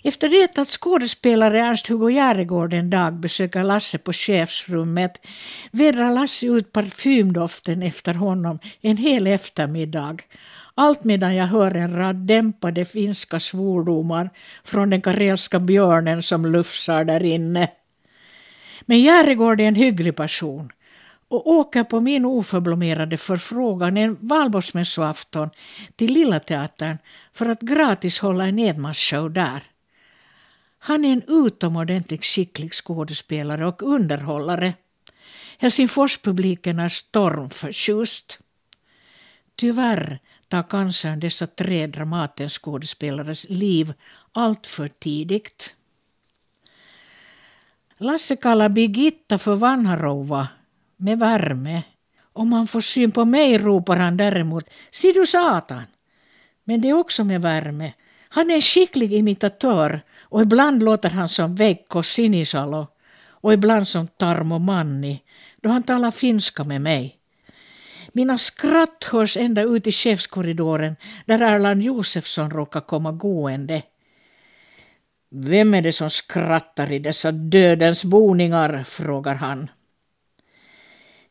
Efter 0.04 0.30
det 0.30 0.58
att 0.58 0.68
skådespelare 0.68 1.60
Ernst-Hugo 1.60 2.10
Järegård 2.10 2.74
en 2.74 2.90
dag 2.90 3.14
besöker 3.14 3.64
Lasse 3.64 3.98
på 3.98 4.14
chefsrummet 4.14 5.26
vädrar 5.72 6.14
Lasse 6.14 6.46
ut 6.46 6.72
parfymdoften 6.72 7.82
efter 7.82 8.14
honom 8.14 8.60
en 8.82 8.98
hel 8.98 9.28
eftermiddag 9.28 10.18
allt 10.76 11.04
medan 11.04 11.36
jag 11.36 11.46
hör 11.46 11.76
en 11.76 11.96
rad 11.96 12.16
dämpade 12.16 12.86
finska 12.86 13.40
svordomar 13.40 14.30
från 14.64 14.90
den 14.90 15.02
karelska 15.02 15.60
björnen 15.60 16.24
som 16.24 16.46
lufsar 16.46 17.04
där 17.04 17.24
inne. 17.24 17.72
Men 18.82 19.02
Järegård 19.02 19.62
är 19.62 19.68
en 19.68 19.76
hygglig 19.76 20.16
person 20.16 20.72
och 21.28 21.48
åker 21.48 21.84
på 21.84 22.00
min 22.00 22.26
oförblommerade 22.26 23.18
förfrågan 23.18 23.98
en 23.98 24.18
valborgsmässoafton 24.20 25.50
till 25.96 26.14
Lilla 26.14 26.40
Teatern 26.40 26.98
för 27.34 27.46
att 27.46 27.62
gratis 27.62 28.20
hålla 28.20 28.46
en 28.46 28.60
enmansshow 28.60 29.32
där. 29.32 29.64
Han 30.80 31.06
är 31.06 31.14
en 31.14 31.24
utomordentligt 31.28 32.26
skicklig 32.26 32.74
skådespelare 32.74 33.68
och 33.68 33.84
underhållare. 33.84 34.74
Helsingforspubliken 35.58 36.80
är 36.80 36.90
stormförtjust. 36.90 38.40
Tyvärr 39.56 40.20
tar 40.48 40.64
cancern 40.64 41.20
dessa 41.20 41.48
tre 41.48 41.88
Dramatenskådespelares 41.88 43.46
liv 43.50 43.94
alltför 44.32 44.88
tidigt. 44.88 45.76
Lasse 47.98 48.36
kallar 48.36 48.70
Birgitta 48.70 49.38
för 49.38 49.56
Vanharova 49.56 50.48
med 50.98 51.20
värme. 51.20 51.84
Om 52.34 52.54
han 52.54 52.68
får 52.68 52.82
syn 52.82 53.12
på 53.12 53.26
mig 53.26 53.58
ropar 53.58 53.98
han 53.98 54.18
däremot 54.18 54.70
”Si 54.92 55.12
du 55.12 55.26
satan!” 55.26 55.84
Men 56.64 56.82
det 56.82 56.90
är 56.90 56.94
också 56.94 57.24
med 57.24 57.42
värme. 57.42 57.94
Han 58.30 58.52
är 58.52 58.56
en 58.56 58.62
skicklig 58.62 59.14
imitatör 59.14 60.02
och 60.22 60.42
ibland 60.42 60.84
låter 60.84 61.10
han 61.10 61.30
som 61.30 61.56
Veikko 61.56 62.04
Sinisalo 62.04 62.88
och 63.28 63.54
ibland 63.54 63.88
som 63.88 64.08
Tarmo 64.08 64.60
Manni 64.60 65.24
då 65.62 65.70
han 65.70 65.84
talar 65.84 66.12
finska 66.12 66.64
med 66.64 66.82
mig. 66.82 67.18
Mina 68.16 68.38
skratt 68.38 69.04
hörs 69.12 69.38
ända 69.38 69.62
ut 69.62 69.88
i 69.88 69.92
chefskorridoren 69.92 70.96
där 71.26 71.40
Erland 71.40 71.84
Josefsson 71.84 72.52
råkar 72.52 72.82
komma 72.82 73.12
gående. 73.12 73.82
Vem 75.32 75.74
är 75.74 75.82
det 75.82 75.92
som 75.92 76.10
skrattar 76.10 76.92
i 76.92 77.00
dessa 77.00 77.32
dödens 77.32 78.06
boningar? 78.06 78.84
frågar 78.84 79.36
han. 79.36 79.70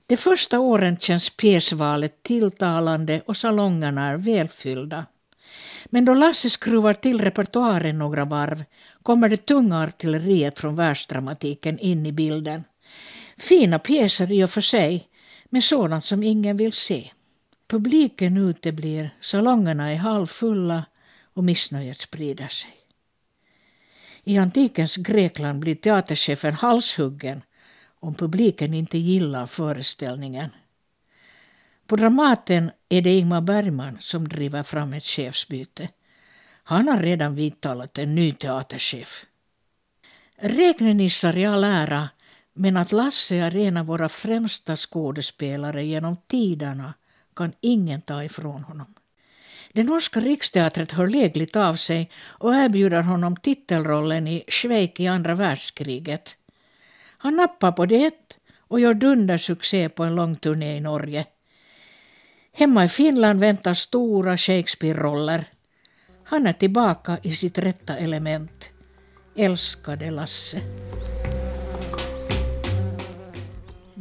De 0.06 0.16
första 0.16 0.58
åren 0.60 0.96
känns 0.96 1.30
pjäsvalet 1.30 2.22
tilltalande 2.22 3.22
och 3.26 3.36
salongerna 3.36 4.06
är 4.06 4.16
välfyllda. 4.16 5.06
Men 5.86 6.04
då 6.04 6.14
Lasse 6.14 6.50
skruvar 6.50 6.94
till 6.94 7.20
repertoaren 7.20 7.98
några 7.98 8.24
varv 8.24 8.64
kommer 9.02 9.28
det 9.28 9.46
tunga 9.46 9.82
artilleriet 9.82 10.58
från 10.58 10.76
världsdramatiken 10.76 11.78
in 11.78 12.06
i 12.06 12.12
bilden. 12.12 12.64
Fina 13.38 13.78
pjäser 13.78 14.32
i 14.32 14.44
och 14.44 14.50
för 14.50 14.60
sig, 14.60 15.08
med 15.54 15.64
sådant 15.64 16.04
som 16.04 16.22
ingen 16.22 16.56
vill 16.56 16.72
se. 16.72 17.10
Publiken 17.66 18.36
uteblir, 18.36 19.16
salongerna 19.20 19.92
är 19.92 19.96
halvfulla 19.96 20.84
och 21.32 21.44
missnöjet 21.44 21.98
sprider 21.98 22.48
sig. 22.48 22.76
I 24.24 24.38
antikens 24.38 24.96
Grekland 24.96 25.58
blir 25.58 25.74
teaterchefen 25.74 26.54
halshuggen 26.54 27.42
om 28.00 28.14
publiken 28.14 28.74
inte 28.74 28.98
gillar 28.98 29.46
föreställningen. 29.46 30.50
På 31.86 31.96
Dramaten 31.96 32.70
är 32.88 33.02
det 33.02 33.18
Ingmar 33.18 33.40
Bergman 33.40 33.96
som 34.00 34.28
driver 34.28 34.62
fram 34.62 34.92
ett 34.92 35.04
chefsbyte. 35.04 35.88
Han 36.64 36.88
har 36.88 36.98
redan 36.98 37.34
vidtalat 37.34 37.98
en 37.98 38.14
ny 38.14 38.32
teaterchef. 38.32 39.26
Räknenissar 40.36 41.36
i 41.36 41.44
all 41.44 41.64
ära, 41.64 42.08
men 42.54 42.76
att 42.76 42.92
Lasse 42.92 43.36
är 43.36 43.56
en 43.56 43.76
av 43.76 43.86
våra 43.86 44.08
främsta 44.08 44.76
skådespelare 44.76 45.84
genom 45.84 46.16
tiderna 46.26 46.94
kan 47.36 47.52
ingen 47.60 48.00
ta 48.00 48.24
ifrån 48.24 48.64
honom. 48.64 48.94
Det 49.72 49.84
norska 49.84 50.20
riksteatret 50.20 50.92
hör 50.92 51.06
lägligt 51.06 51.56
av 51.56 51.74
sig 51.74 52.10
och 52.16 52.54
erbjuder 52.54 53.02
honom 53.02 53.36
titelrollen 53.36 54.28
i 54.28 54.44
Schweik 54.48 55.00
i 55.00 55.06
andra 55.06 55.34
världskriget. 55.34 56.36
Han 57.18 57.36
nappar 57.36 57.72
på 57.72 57.86
det 57.86 58.38
och 58.58 58.80
gör 58.80 58.94
dundersuccé 58.94 59.88
på 59.88 60.04
en 60.04 60.14
lång 60.14 60.36
turné 60.36 60.76
i 60.76 60.80
Norge. 60.80 61.26
Hemma 62.52 62.84
i 62.84 62.88
Finland 62.88 63.40
väntar 63.40 63.74
stora 63.74 64.36
Shakespeare-roller. 64.36 65.44
Han 66.24 66.46
är 66.46 66.52
tillbaka 66.52 67.18
i 67.22 67.30
sitt 67.30 67.58
rätta 67.58 67.96
element. 67.96 68.70
Älskade 69.36 70.10
Lasse. 70.10 70.60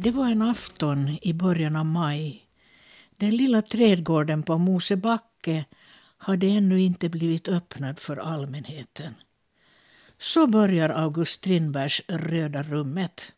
Det 0.04 0.10
var 0.10 0.28
en 0.28 0.42
afton 0.42 1.18
i 1.22 1.32
början 1.32 1.76
av 1.76 1.86
maj. 1.86 2.46
Den 3.16 3.36
lilla 3.36 3.62
trädgården 3.62 4.42
på 4.42 4.58
Mosebacke 4.58 5.64
hade 6.18 6.46
ännu 6.46 6.80
inte 6.80 7.08
blivit 7.08 7.48
öppnad 7.48 7.98
för 7.98 8.16
allmänheten. 8.16 9.14
Så 10.18 10.46
börjar 10.46 10.88
August 10.88 11.32
Strindbergs 11.32 12.02
Röda 12.08 12.62
rummet. 12.62 13.32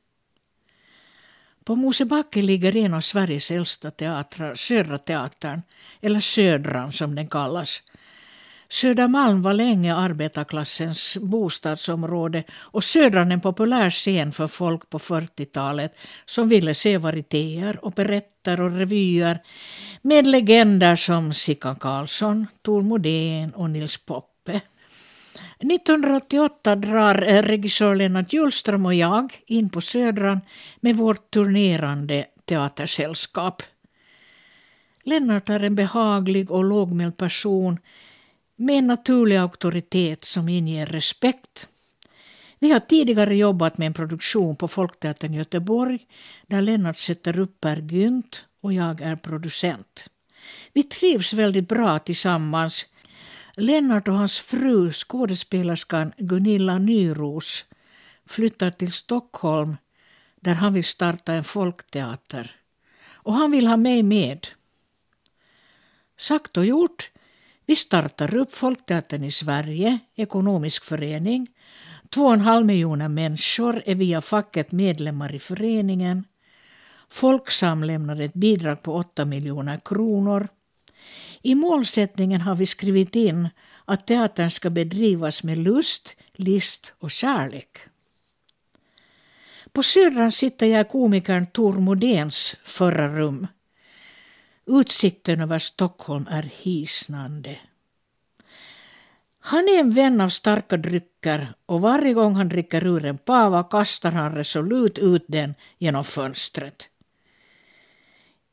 På 1.65 1.77
Mosebacke 1.77 2.43
ligger 2.43 2.77
en 2.77 2.95
av 2.95 3.01
Sveriges 3.01 3.51
äldsta 3.51 3.91
teatrar, 3.91 4.55
Södra 4.55 4.99
Teatern, 4.99 5.63
eller 6.01 6.21
Södran 6.21 6.93
som 6.93 7.15
den 7.15 7.29
kallas. 7.29 7.83
Södermalm 8.69 9.43
var 9.43 9.55
länge 9.55 9.95
arbetarklassens 9.95 11.19
bostadsområde 11.21 12.45
och 12.53 12.85
Södran 12.85 13.33
en 13.33 13.41
populär 13.41 13.91
scen 13.91 14.33
för 14.33 14.47
folk 14.47 14.91
på 14.91 14.99
40-talet 14.99 15.99
som 16.25 16.49
ville 16.49 16.75
se 16.75 16.99
varietéer, 16.99 17.79
operetter 17.83 18.61
och 18.61 18.73
revyer 18.73 19.43
med 20.03 20.27
legender 20.27 20.97
som 20.97 21.35
Sickan 21.35 21.77
Karlsson, 21.77 22.47
Tor 22.63 22.83
Modén 22.83 23.51
och 23.51 23.71
Nils 23.71 23.97
Poppe. 23.97 24.61
1988 25.59 26.77
drar 26.77 27.23
eh, 27.29 27.43
regissör 27.43 27.95
Lennart 27.95 28.33
Hjulström 28.33 28.87
och 28.87 28.95
jag 28.95 29.43
in 29.47 29.69
på 29.69 29.81
Södran 29.81 30.41
med 30.81 30.97
vårt 30.97 31.31
turnerande 31.31 32.25
teatersällskap. 32.45 33.63
Lennart 35.05 35.49
är 35.49 35.61
en 35.61 35.75
behaglig 35.75 36.51
och 36.51 36.65
lågmäld 36.65 37.17
person 37.17 37.79
med 38.57 38.79
en 38.79 38.87
naturlig 38.87 39.37
auktoritet 39.37 40.25
som 40.25 40.49
inger 40.49 40.87
respekt. 40.87 41.69
Vi 42.59 42.73
har 42.73 42.81
tidigare 42.81 43.37
jobbat 43.37 43.79
med 43.79 43.87
en 43.87 43.95
produktion 43.95 44.57
på 44.57 44.69
Folkteatern 44.69 45.35
i 45.35 45.37
Göteborg 45.37 46.07
där 46.47 46.63
Lennart 46.63 46.99
sätter 46.99 47.39
upp 47.39 47.61
Per 47.61 47.77
Gynt 47.77 48.45
och 48.61 48.73
jag 48.73 49.01
är 49.01 49.17
producent. 49.17 50.09
Vi 50.73 50.83
trivs 50.83 51.33
väldigt 51.33 51.69
bra 51.69 51.99
tillsammans 51.99 52.87
Lennart 53.59 54.09
och 54.09 54.15
hans 54.15 54.41
fru, 54.41 54.93
skådespelerskan 54.93 56.13
Gunilla 56.17 56.79
Nyros, 56.79 57.65
flyttar 58.27 58.71
till 58.71 58.93
Stockholm 58.93 59.77
där 60.41 60.55
han 60.55 60.75
vill 60.75 60.85
starta 60.85 61.33
en 61.33 61.45
folkteater. 61.45 62.57
Och 63.13 63.35
han 63.35 63.51
vill 63.51 63.67
ha 63.67 63.77
mig 63.77 64.03
med. 64.03 64.47
Sagt 66.17 66.57
och 66.57 66.67
gjort. 66.67 67.11
Vi 67.67 67.77
startar 67.77 68.35
upp 68.35 68.55
Folkteatern 68.55 69.25
i 69.25 69.31
Sverige, 69.31 69.99
ekonomisk 70.15 70.85
förening. 70.85 71.47
Två 72.11 72.27
och 72.27 72.33
en 72.33 72.41
halv 72.41 72.67
miljoner 72.67 73.09
människor 73.09 73.83
är 73.87 73.95
via 73.95 74.21
facket 74.21 74.73
medlemmar 74.73 75.35
i 75.35 75.39
föreningen. 75.39 76.25
Folksam 77.09 77.85
lämnar 77.85 78.21
ett 78.21 78.35
bidrag 78.35 78.83
på 78.83 78.95
8 78.95 79.25
miljoner 79.25 79.81
kronor. 79.85 80.49
I 81.43 81.55
målsättningen 81.55 82.41
har 82.41 82.55
vi 82.55 82.67
skrivit 82.67 83.17
in 83.17 83.49
att 83.85 84.07
teatern 84.07 84.51
ska 84.51 84.71
bedrivas 84.71 85.43
med 85.43 85.59
lust, 85.59 86.17
list 86.33 86.95
och 86.99 87.11
kärlek. 87.11 87.79
På 89.73 89.83
Södran 89.83 90.33
sitter 90.33 90.67
jag 90.67 90.87
i 90.87 90.89
komikern 90.89 91.47
Tor 91.47 91.73
Modéns 91.73 92.57
förra 92.63 93.19
rum. 93.19 93.47
Utsikten 94.67 95.41
över 95.41 95.59
Stockholm 95.59 96.27
är 96.31 96.43
hisnande. 96.43 97.59
Han 99.41 99.69
är 99.69 99.81
en 99.81 99.91
vän 99.91 100.21
av 100.21 100.29
starka 100.29 100.77
drycker 100.77 101.53
och 101.67 101.81
varje 101.81 102.15
gång 102.15 102.35
han 102.35 102.49
dricker 102.49 102.87
ur 102.87 103.05
en 103.05 103.19
pava 103.19 103.65
kastar 103.65 104.13
han 104.13 104.35
resolut 104.35 104.99
ut 104.99 105.25
den 105.29 105.55
genom 105.79 106.05
fönstret. 106.05 106.91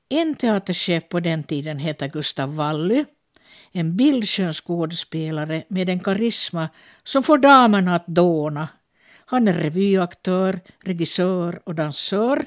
En 0.09 0.35
teaterchef 0.35 1.09
på 1.09 1.19
den 1.19 1.43
tiden 1.43 1.79
hette 1.79 2.07
Gustav 2.07 2.55
Wally. 2.55 3.05
En 3.71 3.97
bildskön 3.97 4.53
skådespelare 4.53 5.63
med 5.67 5.89
en 5.89 5.99
karisma 5.99 6.69
som 7.03 7.23
får 7.23 7.37
damerna 7.37 7.95
att 7.95 8.07
dåna. 8.07 8.67
Han 9.25 9.47
är 9.47 9.53
revyaktör, 9.53 10.59
regissör 10.79 11.61
och 11.65 11.75
dansör. 11.75 12.45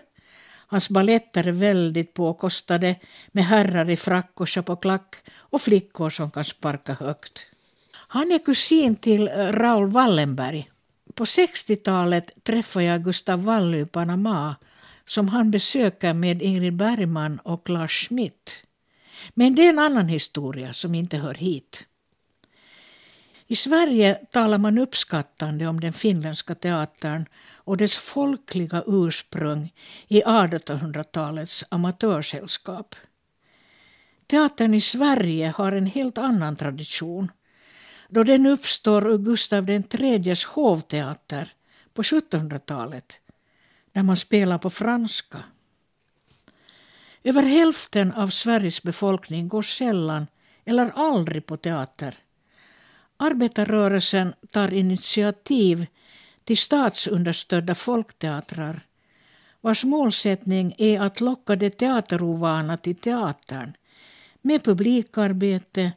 Hans 0.66 0.90
balletter 0.90 1.46
är 1.46 1.52
väldigt 1.52 2.14
påkostade 2.14 2.96
med 3.33 3.44
herrar 3.44 3.90
i 3.90 3.96
frack 3.96 4.40
och 4.40 4.48
chapeauklack 4.48 5.16
och 5.31 5.62
flickor 5.62 6.11
som 6.11 6.31
kan 6.31 6.44
sparka 6.44 6.94
högt. 6.94 7.50
Han 7.92 8.33
är 8.33 8.38
kusin 8.38 8.96
till 8.96 9.29
eh, 9.29 9.33
Raoul 9.33 9.90
Wallenberg. 9.90 10.70
På 11.14 11.24
60-talet 11.24 12.44
träffade 12.44 12.85
jag 12.85 13.05
Gustav 13.05 13.44
Wally 13.44 13.81
i 13.81 13.87
Panama 13.87 14.57
som 15.05 15.29
han 15.29 15.50
besöker 15.50 16.12
med 16.12 16.42
Ingrid 16.42 16.76
Bergman 16.76 17.38
och 17.38 17.70
Lars 17.70 18.09
Schmidt. 18.09 18.64
Men 19.35 19.55
det 19.55 19.66
är 19.66 19.68
en 19.68 19.79
annan 19.79 20.09
historia 20.09 20.72
som 20.72 20.94
inte 20.94 21.16
hör 21.16 21.35
hit. 21.35 21.87
I 23.48 23.56
Sverige 23.56 24.14
talar 24.14 24.59
man 24.59 24.78
uppskattande 24.78 25.66
om 25.66 25.80
den 25.80 25.92
finländska 25.92 26.54
teatern 26.54 27.26
och 27.54 27.76
dess 27.76 27.98
folkliga 27.98 28.82
ursprung 28.87 29.72
i 30.09 30.22
1800-talets 30.22 31.64
amatörsällskap. 31.68 32.94
Teatern 34.26 34.74
i 34.74 34.80
Sverige 34.80 35.52
har 35.56 35.72
en 35.72 35.87
helt 35.87 36.18
annan 36.18 36.56
tradition 36.56 37.30
då 38.09 38.24
den 38.24 38.46
uppstår 38.46 39.11
ur 39.12 39.18
Gustav 39.18 39.70
IIIs 39.70 40.44
hovteater 40.44 41.52
på 41.94 42.02
1700-talet 42.02 43.20
när 43.92 44.02
man 44.02 44.16
spelar 44.16 44.59
på 44.59 44.70
franska. 44.70 45.42
Över 47.24 47.42
hälften 47.42 48.12
av 48.12 48.28
Sveriges 48.28 48.82
befolkning 48.82 49.48
går 49.48 49.62
sällan 49.62 50.26
eller 50.64 50.92
aldrig 50.94 51.46
på 51.46 51.56
teater. 51.56 52.14
Arbetarrörelsen 53.16 54.35
tar 54.50 54.74
initiativ 54.74 55.87
till 56.44 56.59
statsunderstödda 56.59 57.74
folkteatrar 57.74 58.87
vars 59.61 59.85
målsättning 59.85 60.74
är 60.79 61.00
att 61.00 61.20
locka 61.20 61.57
de 61.57 61.70
teaterovana 61.70 62.76
till 62.76 62.96
teatern 62.96 63.76
med 64.42 64.64
publikarbete 64.64 65.92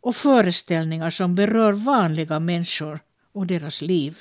och 0.00 0.16
föreställningar 0.16 1.10
som 1.10 1.34
berör 1.34 1.72
vanliga 1.72 2.40
människor 2.40 3.00
och 3.32 3.46
deras 3.46 3.82
liv. 3.82 4.18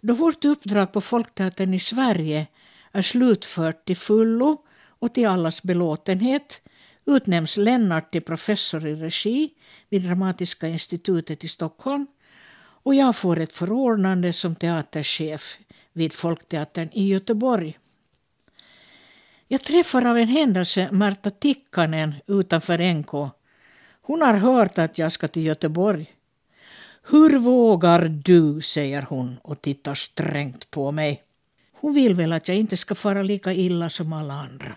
Då 0.00 0.14
vårt 0.14 0.44
uppdrag 0.44 0.92
på 0.92 1.00
Folkteatern 1.00 1.74
i 1.74 1.78
Sverige 1.78 2.46
är 2.92 3.02
slutfört 3.02 3.84
till 3.84 3.96
fullo 3.96 4.64
och 4.86 5.14
till 5.14 5.28
allas 5.28 5.62
belåtenhet 5.62 6.62
utnämns 7.06 7.56
Lennart 7.56 8.12
till 8.12 8.22
professor 8.22 8.86
i 8.86 8.94
regi 8.94 9.50
vid 9.88 10.02
Dramatiska 10.02 10.68
institutet 10.68 11.44
i 11.44 11.48
Stockholm 11.48 12.06
och 12.84 12.94
jag 12.94 13.16
får 13.16 13.40
ett 13.40 13.52
förordnande 13.52 14.32
som 14.32 14.54
teaterchef 14.54 15.58
vid 15.92 16.12
Folkteatern 16.12 16.88
i 16.92 17.06
Göteborg. 17.06 17.78
Jag 19.48 19.62
träffar 19.62 20.06
av 20.06 20.18
en 20.18 20.28
händelse 20.28 20.88
Märta 20.92 21.30
Tikkanen 21.30 22.14
utanför 22.26 22.94
NK. 22.94 23.32
Hon 24.02 24.22
har 24.22 24.34
hört 24.34 24.78
att 24.78 24.98
jag 24.98 25.12
ska 25.12 25.28
till 25.28 25.42
Göteborg. 25.42 26.14
Hur 27.02 27.38
vågar 27.38 28.08
du, 28.08 28.60
säger 28.60 29.02
hon 29.02 29.38
och 29.42 29.62
tittar 29.62 29.94
strängt 29.94 30.70
på 30.70 30.92
mig. 30.92 31.22
Hon 31.72 31.94
vill 31.94 32.14
väl 32.14 32.32
att 32.32 32.48
jag 32.48 32.56
inte 32.56 32.76
ska 32.76 32.94
fara 32.94 33.22
lika 33.22 33.52
illa 33.52 33.90
som 33.90 34.12
alla 34.12 34.34
andra. 34.34 34.76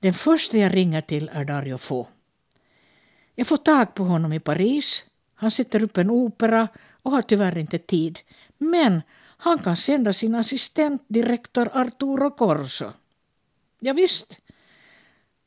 Den 0.00 0.14
första 0.14 0.58
jag 0.58 0.74
ringer 0.74 1.00
till 1.00 1.30
är 1.32 1.44
Dario 1.44 1.78
Fo. 1.78 2.06
Jag 3.34 3.46
får 3.46 3.56
tag 3.56 3.94
på 3.94 4.04
honom 4.04 4.32
i 4.32 4.40
Paris. 4.40 5.04
Han 5.34 5.50
sätter 5.50 5.82
upp 5.82 5.96
en 5.96 6.10
opera 6.10 6.68
och 7.02 7.10
har 7.10 7.22
tyvärr 7.22 7.58
inte 7.58 7.78
tid. 7.78 8.18
Men 8.58 9.02
han 9.36 9.58
kan 9.58 9.76
sända 9.76 10.12
sin 10.12 10.34
assistent, 10.34 11.02
direktor 11.08 11.70
Arturo 11.72 12.30
Corso. 12.30 12.92
Ja, 13.80 13.92
visst, 13.92 14.40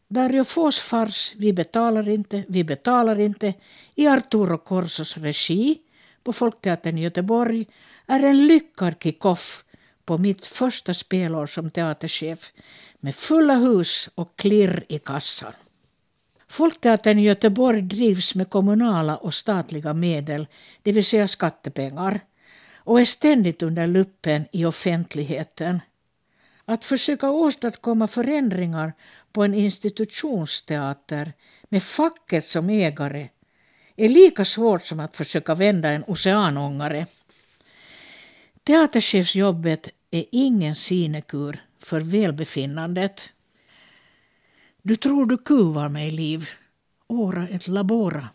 Dario 0.08 0.44
Fos 0.44 0.80
fars 0.80 1.34
Vi 1.38 1.54
betalar 1.54 2.10
inte, 2.10 2.44
vi 2.48 2.64
betalar 2.64 3.20
inte 3.20 3.54
i 3.96 4.08
Arturo 4.08 4.58
Corsos 4.58 5.18
regi 5.18 5.82
på 6.24 6.34
Folkteatern 6.34 6.98
i 6.98 7.02
Göteborg 7.02 7.68
är 8.08 8.20
en 8.20 8.48
lyckad 8.48 8.96
kick-off 9.04 9.64
på 10.06 10.18
mitt 10.18 10.48
första 10.48 10.94
spelår 10.94 11.46
som 11.46 11.72
teaterchef 11.72 12.52
med 13.00 13.16
fulla 13.16 13.56
hus 13.56 14.10
och 14.16 14.36
klirr 14.36 14.86
i 14.90 15.00
kassan. 15.00 15.54
Folkteatern 16.48 17.20
i 17.20 17.24
Göteborg 17.24 17.82
drivs 17.82 18.36
med 18.36 18.50
kommunala 18.50 19.18
och 19.18 19.34
statliga 19.34 19.94
medel, 19.94 20.48
det 20.84 20.92
vill 20.92 21.06
säga 21.06 21.28
skattepengar, 21.28 22.20
och 22.76 23.02
är 23.02 23.06
ständigt 23.06 23.64
under 23.64 23.88
luppen 23.88 24.46
i 24.52 24.66
offentligheten. 24.66 25.80
Att 26.66 26.86
försöka 26.86 27.30
åstadkomma 27.30 28.08
förändringar 28.08 28.94
på 29.32 29.44
en 29.44 29.54
institutionsteater 29.54 31.34
med 31.70 31.84
facket 31.84 32.46
som 32.46 32.70
ägare 32.70 33.30
är 33.96 34.10
lika 34.10 34.46
svårt 34.46 34.86
som 34.86 35.00
att 35.00 35.16
försöka 35.16 35.56
vända 35.56 35.90
en 35.90 36.04
oceanångare. 36.08 37.08
Teaterchefsjobbet 38.64 39.90
är 40.12 40.26
ingen 40.32 40.76
sinekur 40.76 41.64
för 41.80 42.02
välbefinnandet. 42.02 43.34
Du 44.82 44.96
tror 44.96 45.26
du 45.26 45.38
kuvar 45.38 45.90
mig, 45.90 46.12
Liv. 46.12 46.50
Ora 47.08 47.48
et 47.48 47.68
labora. 47.68 48.30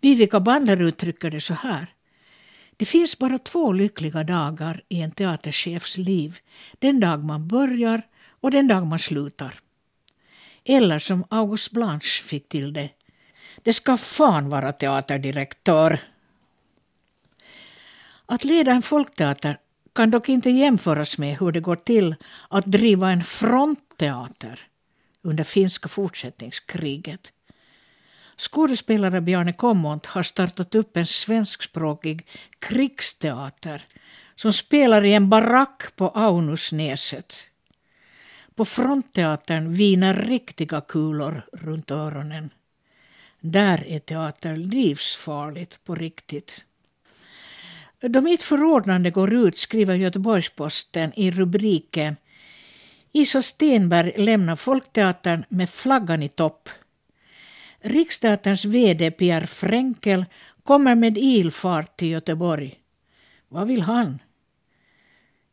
Vivica 0.00 0.40
Bandler 0.40 0.82
uttrycker 0.82 1.30
det 1.30 1.40
så 1.40 1.54
här. 1.54 1.94
Det 2.76 2.84
finns 2.84 3.18
bara 3.18 3.38
två 3.38 3.72
lyckliga 3.72 4.24
dagar 4.24 4.82
i 4.88 5.00
en 5.00 5.10
teaterchefs 5.10 5.96
liv. 5.96 6.38
Den 6.78 7.00
dag 7.00 7.24
man 7.24 7.48
börjar 7.48 8.02
och 8.40 8.50
den 8.50 8.68
dag 8.68 8.86
man 8.86 8.98
slutar. 8.98 9.54
Eller 10.64 10.98
som 10.98 11.24
August 11.30 11.70
Blanche 11.70 12.22
fick 12.22 12.48
till 12.48 12.72
det. 12.72 12.90
Det 13.62 13.72
ska 13.72 13.96
fan 13.96 14.48
vara 14.48 14.72
teaterdirektör. 14.72 16.00
Att 18.30 18.44
leda 18.44 18.72
en 18.72 18.82
folkteater 18.82 19.58
kan 19.94 20.10
dock 20.10 20.28
inte 20.28 20.50
jämföras 20.50 21.18
med 21.18 21.38
hur 21.38 21.52
det 21.52 21.60
går 21.60 21.76
till 21.76 22.14
att 22.50 22.66
driva 22.66 23.10
en 23.10 23.22
frontteater 23.22 24.66
under 25.22 25.44
finska 25.44 25.88
fortsättningskriget. 25.88 27.32
Skådespelare 28.36 29.20
Bjarne 29.20 29.52
Kommont 29.52 30.06
har 30.06 30.22
startat 30.22 30.74
upp 30.74 30.96
en 30.96 31.06
svenskspråkig 31.06 32.26
krigsteater 32.58 33.86
som 34.34 34.52
spelar 34.52 35.04
i 35.04 35.12
en 35.14 35.28
barack 35.28 35.96
på 35.96 36.08
Aunusnäset. 36.08 37.34
På 38.54 38.64
frontteatern 38.64 39.72
viner 39.72 40.14
riktiga 40.14 40.80
kulor 40.80 41.42
runt 41.52 41.90
öronen. 41.90 42.50
Där 43.40 43.86
är 43.86 43.98
teater 43.98 44.56
livsfarligt 44.56 45.84
på 45.84 45.94
riktigt. 45.94 46.64
Då 48.00 48.20
mitt 48.20 48.42
förordnande 48.42 49.10
går 49.10 49.34
ut 49.34 49.56
skriver 49.56 49.94
Göteborgs-Posten 49.94 51.12
i 51.16 51.30
rubriken 51.30 52.16
Isa 53.12 53.42
Stenberg 53.42 54.12
lämnar 54.16 54.56
Folkteatern 54.56 55.44
med 55.48 55.70
flaggan 55.70 56.22
i 56.22 56.28
topp. 56.28 56.68
Riksteaterns 57.80 58.64
VD 58.64 59.10
Pierre 59.10 59.46
Fränkel 59.46 60.24
kommer 60.62 60.94
med 60.94 61.18
ilfart 61.18 61.96
till 61.96 62.08
Göteborg. 62.08 62.74
Vad 63.48 63.66
vill 63.66 63.82
han? 63.82 64.18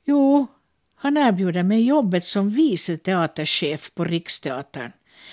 Jo, 0.05 0.47
han 0.95 1.17
erbjuder 1.17 1.63
mig 1.63 1.83
jobbet 1.83 2.23
som 2.23 2.49
vice 2.49 2.97
teaterchef 2.97 3.91
på 3.95 4.03
Riksteatern. 4.03 4.91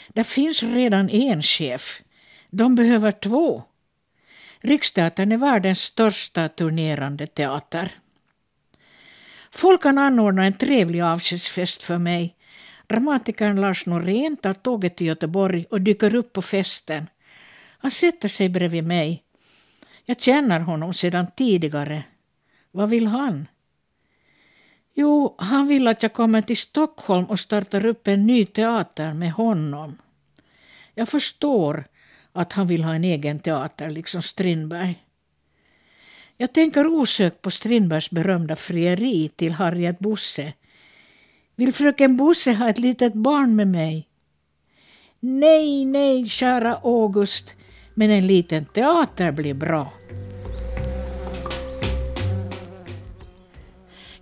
Det 0.09 0.25
finns 0.25 0.63
redan 0.63 1.11
en 1.11 1.43
chef. 1.43 2.03
De 2.51 2.75
behöver 2.75 3.13
två. 3.13 3.63
Riksteatern 4.65 5.33
är 5.33 5.37
världens 5.37 5.81
största 5.81 6.49
turnerande 6.49 7.27
teater. 7.27 7.93
Folk 9.51 9.83
kan 9.83 9.99
anordna 9.99 10.45
en 10.45 10.53
trevlig 10.53 11.01
avskedsfest 11.01 11.83
för 11.83 11.99
mig. 11.99 12.37
Dramatikern 12.87 13.61
Lars 13.61 13.87
Norén 13.87 14.37
tar 14.37 14.53
tåget 14.53 14.97
till 14.97 15.07
Göteborg 15.07 15.65
och 15.71 15.81
dyker 15.81 16.15
upp 16.15 16.33
på 16.33 16.43
festen. 16.43 17.07
Han 17.79 17.91
sätter 17.91 18.29
sig 18.29 18.49
bredvid 18.49 18.85
mig. 18.85 19.23
Jag 20.05 20.21
känner 20.21 20.61
honom 20.61 20.95
sedan 20.95 21.27
tidigare. 21.37 22.05
Vad 22.71 22.89
vill 22.89 23.07
han? 23.07 23.49
Jo, 24.95 25.35
han 25.39 25.69
vill 25.69 25.89
att 25.89 26.03
jag 26.03 26.13
kommer 26.13 26.43
till 26.43 26.57
Stockholm 26.57 27.25
och 27.25 27.41
startar 27.41 27.87
upp 27.87 28.07
en 28.07 28.27
ny 28.27 28.47
teater 28.47 29.13
med 29.15 29.33
honom. 29.33 29.99
Jag 30.95 31.09
förstår 31.09 31.85
att 32.33 32.53
han 32.53 32.67
vill 32.67 32.85
ha 32.85 32.95
en 32.95 33.05
egen 33.05 33.39
teater, 33.39 33.91
liksom 33.91 34.23
Strindberg. 34.23 35.05
Jag 36.37 36.53
tänker 36.53 36.87
osökt 36.87 37.43
på 37.43 37.51
Strindbergs 37.51 38.11
berömda 38.11 38.57
frieri 38.57 39.29
till 39.37 39.53
Harriet 39.53 39.99
Bosse. 39.99 40.53
Vill 41.57 41.73
fröken 41.73 42.17
Bosse 42.17 42.53
ha 42.53 42.69
ett 42.69 42.79
litet 42.79 43.15
barn 43.15 43.57
med 43.57 43.69
mig? 43.69 44.09
Nej, 45.21 45.85
nej, 45.85 46.27
kära 46.27 46.75
August, 46.83 47.55
men 47.95 48.11
en 48.11 48.27
liten 48.27 48.65
teater 48.65 49.33
blir 49.33 49.55
bra. 49.55 49.93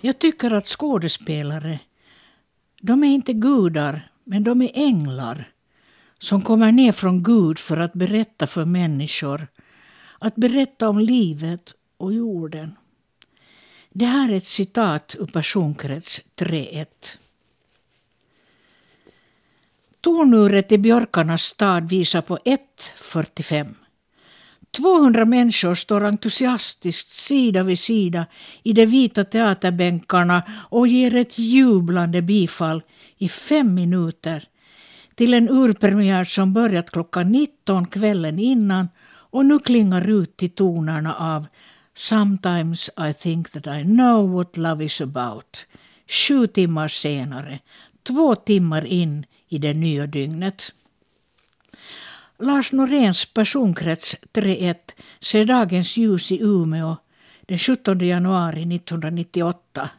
Jag 0.01 0.19
tycker 0.19 0.51
att 0.51 0.67
skådespelare, 0.67 1.79
de 2.81 3.05
är 3.05 3.09
inte 3.09 3.33
gudar, 3.33 4.11
men 4.25 4.45
de 4.45 4.63
är 4.63 4.71
änglar 4.75 5.50
som 6.21 6.43
kommer 6.43 6.73
ner 6.73 6.93
från 6.93 7.23
Gud 7.23 7.59
för 7.59 7.77
att 7.77 7.93
berätta 7.93 8.47
för 8.47 8.65
människor, 8.65 9.47
att 10.19 10.37
berätta 10.37 10.89
om 10.89 10.99
livet 10.99 11.75
och 11.97 12.13
jorden. 12.13 12.77
Det 13.91 14.05
här 14.07 14.29
är 14.33 14.37
ett 14.37 14.47
citat 14.47 15.17
ur 15.19 15.27
Personkrets 15.27 16.21
3.1. 16.37 16.87
Tornuret 20.01 20.73
i 20.73 20.79
björkarnas 20.79 21.43
stad 21.43 21.89
visar 21.89 22.23
på 22.23 22.37
1.45. 22.37 23.75
200 24.71 25.25
människor 25.25 25.75
står 25.75 26.05
entusiastiskt 26.05 27.09
sida 27.09 27.63
vid 27.63 27.79
sida 27.79 28.27
i 28.63 28.73
de 28.73 28.87
vita 28.87 29.25
teaterbänkarna 29.25 30.43
och 30.71 30.89
ger 30.89 31.15
ett 31.15 31.39
jublande 31.39 32.23
bifall 32.23 32.83
i 33.19 33.29
fem 33.29 33.75
minuter 33.75 34.50
till 35.21 35.35
en 35.35 35.49
urpremiär 35.49 36.25
som 36.25 36.53
börjat 36.53 36.91
klockan 36.91 37.33
19 37.33 37.87
kvällen 37.87 38.39
innan 38.39 38.89
och 39.07 39.47
nu 39.47 39.59
klingar 39.59 40.11
ut 40.11 40.37
till 40.37 40.51
tonerna 40.51 41.15
av 41.15 41.47
Sometimes 41.95 42.91
I 43.11 43.13
think 43.13 43.51
that 43.51 43.67
I 43.67 43.83
know 43.83 44.33
what 44.33 44.57
love 44.57 44.85
is 44.85 45.01
about. 45.01 45.67
Sju 46.09 46.47
timmar 46.47 46.89
senare, 46.89 47.59
två 48.03 48.35
timmar 48.35 48.85
in 48.85 49.27
i 49.49 49.59
det 49.59 49.75
nya 49.75 50.07
dygnet. 50.07 50.73
Lars 52.39 52.73
Noréns 52.73 53.25
personkrets 53.25 54.17
3.1 54.33 54.75
ser 55.21 55.45
dagens 55.45 55.97
ljus 55.97 56.33
i 56.33 56.41
Umeå 56.43 56.97
den 57.41 57.59
17 57.59 57.99
januari 57.99 58.75
1998. 58.75 59.91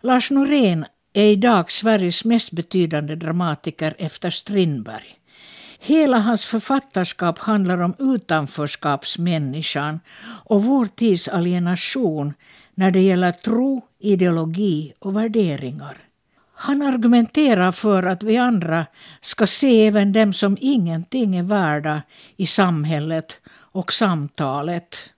Lars 0.00 0.30
Norén 0.30 0.84
är 1.12 1.24
idag 1.24 1.72
Sveriges 1.72 2.24
mest 2.24 2.52
betydande 2.52 3.14
dramatiker 3.14 3.94
efter 3.98 4.30
Strindberg. 4.30 5.18
Hela 5.80 6.18
hans 6.18 6.46
författarskap 6.46 7.38
handlar 7.38 7.78
om 7.78 7.94
utanförskapsmänniskan 7.98 10.00
och 10.44 10.64
vår 10.64 10.86
tids 10.86 11.28
alienation 11.28 12.34
när 12.74 12.90
det 12.90 13.00
gäller 13.00 13.32
tro, 13.32 13.82
ideologi 13.98 14.92
och 14.98 15.16
värderingar. 15.16 15.98
Han 16.54 16.82
argumenterar 16.82 17.72
för 17.72 18.02
att 18.02 18.22
vi 18.22 18.36
andra 18.36 18.86
ska 19.20 19.46
se 19.46 19.86
även 19.86 20.12
dem 20.12 20.32
som 20.32 20.58
ingenting 20.60 21.36
är 21.36 21.42
värda 21.42 22.02
i 22.36 22.46
samhället 22.46 23.40
och 23.48 23.92
samtalet. 23.92 25.12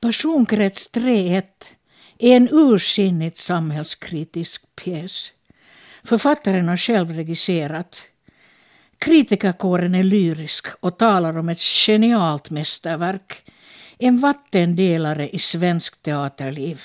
Personkrets 0.00 0.90
3.1 0.92 1.42
är 2.20 2.36
en 2.36 2.48
ursinnigt 2.52 3.36
samhällskritisk 3.36 4.62
pjäs. 4.76 5.32
Författaren 6.04 6.68
har 6.68 6.76
själv 6.76 7.10
regisserat. 7.10 8.02
Kritikerkåren 8.98 9.94
är 9.94 10.02
lyrisk 10.02 10.66
och 10.80 10.98
talar 10.98 11.38
om 11.38 11.48
ett 11.48 11.60
genialt 11.60 12.50
mästerverk. 12.50 13.44
En 13.98 14.20
vattendelare 14.20 15.28
i 15.28 15.38
svensk 15.38 16.02
teaterliv. 16.02 16.82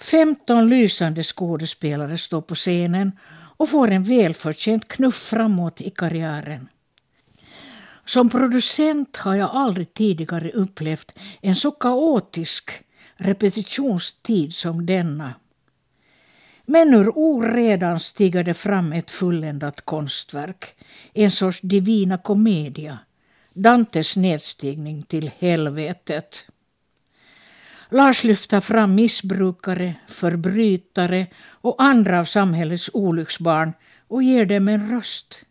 15 0.00 0.68
lysande 0.68 1.22
skådespelare 1.22 2.18
står 2.18 2.40
på 2.40 2.54
scenen 2.54 3.12
och 3.56 3.68
får 3.68 3.90
en 3.90 4.04
välförtjänt 4.04 4.88
knuff 4.88 5.16
framåt 5.16 5.80
i 5.80 5.90
karriären. 5.90 6.68
Som 8.04 8.30
producent 8.30 9.16
har 9.16 9.34
jag 9.34 9.50
aldrig 9.50 9.94
tidigare 9.94 10.50
upplevt 10.50 11.18
en 11.40 11.56
så 11.56 11.70
kaotisk 11.70 12.70
repetitionstid 13.22 14.54
som 14.54 14.86
denna. 14.86 15.34
Men 16.66 16.94
ur 16.94 17.10
oredan 17.14 18.00
stiger 18.00 18.44
det 18.44 18.54
fram 18.54 18.92
ett 18.92 19.10
fulländat 19.10 19.80
konstverk, 19.80 20.76
en 21.14 21.30
sorts 21.30 21.60
divina 21.60 22.18
commedia, 22.18 22.98
Dantes 23.54 24.16
nedstigning 24.16 25.02
till 25.02 25.30
helvetet. 25.38 26.46
Lars 27.88 28.24
lyfter 28.24 28.60
fram 28.60 28.94
missbrukare, 28.94 29.94
förbrytare 30.08 31.26
och 31.50 31.82
andra 31.82 32.20
av 32.20 32.24
samhällets 32.24 32.90
olycksbarn 32.92 33.72
och 34.08 34.22
ger 34.22 34.46
dem 34.46 34.68
en 34.68 34.90
röst. 34.90 35.44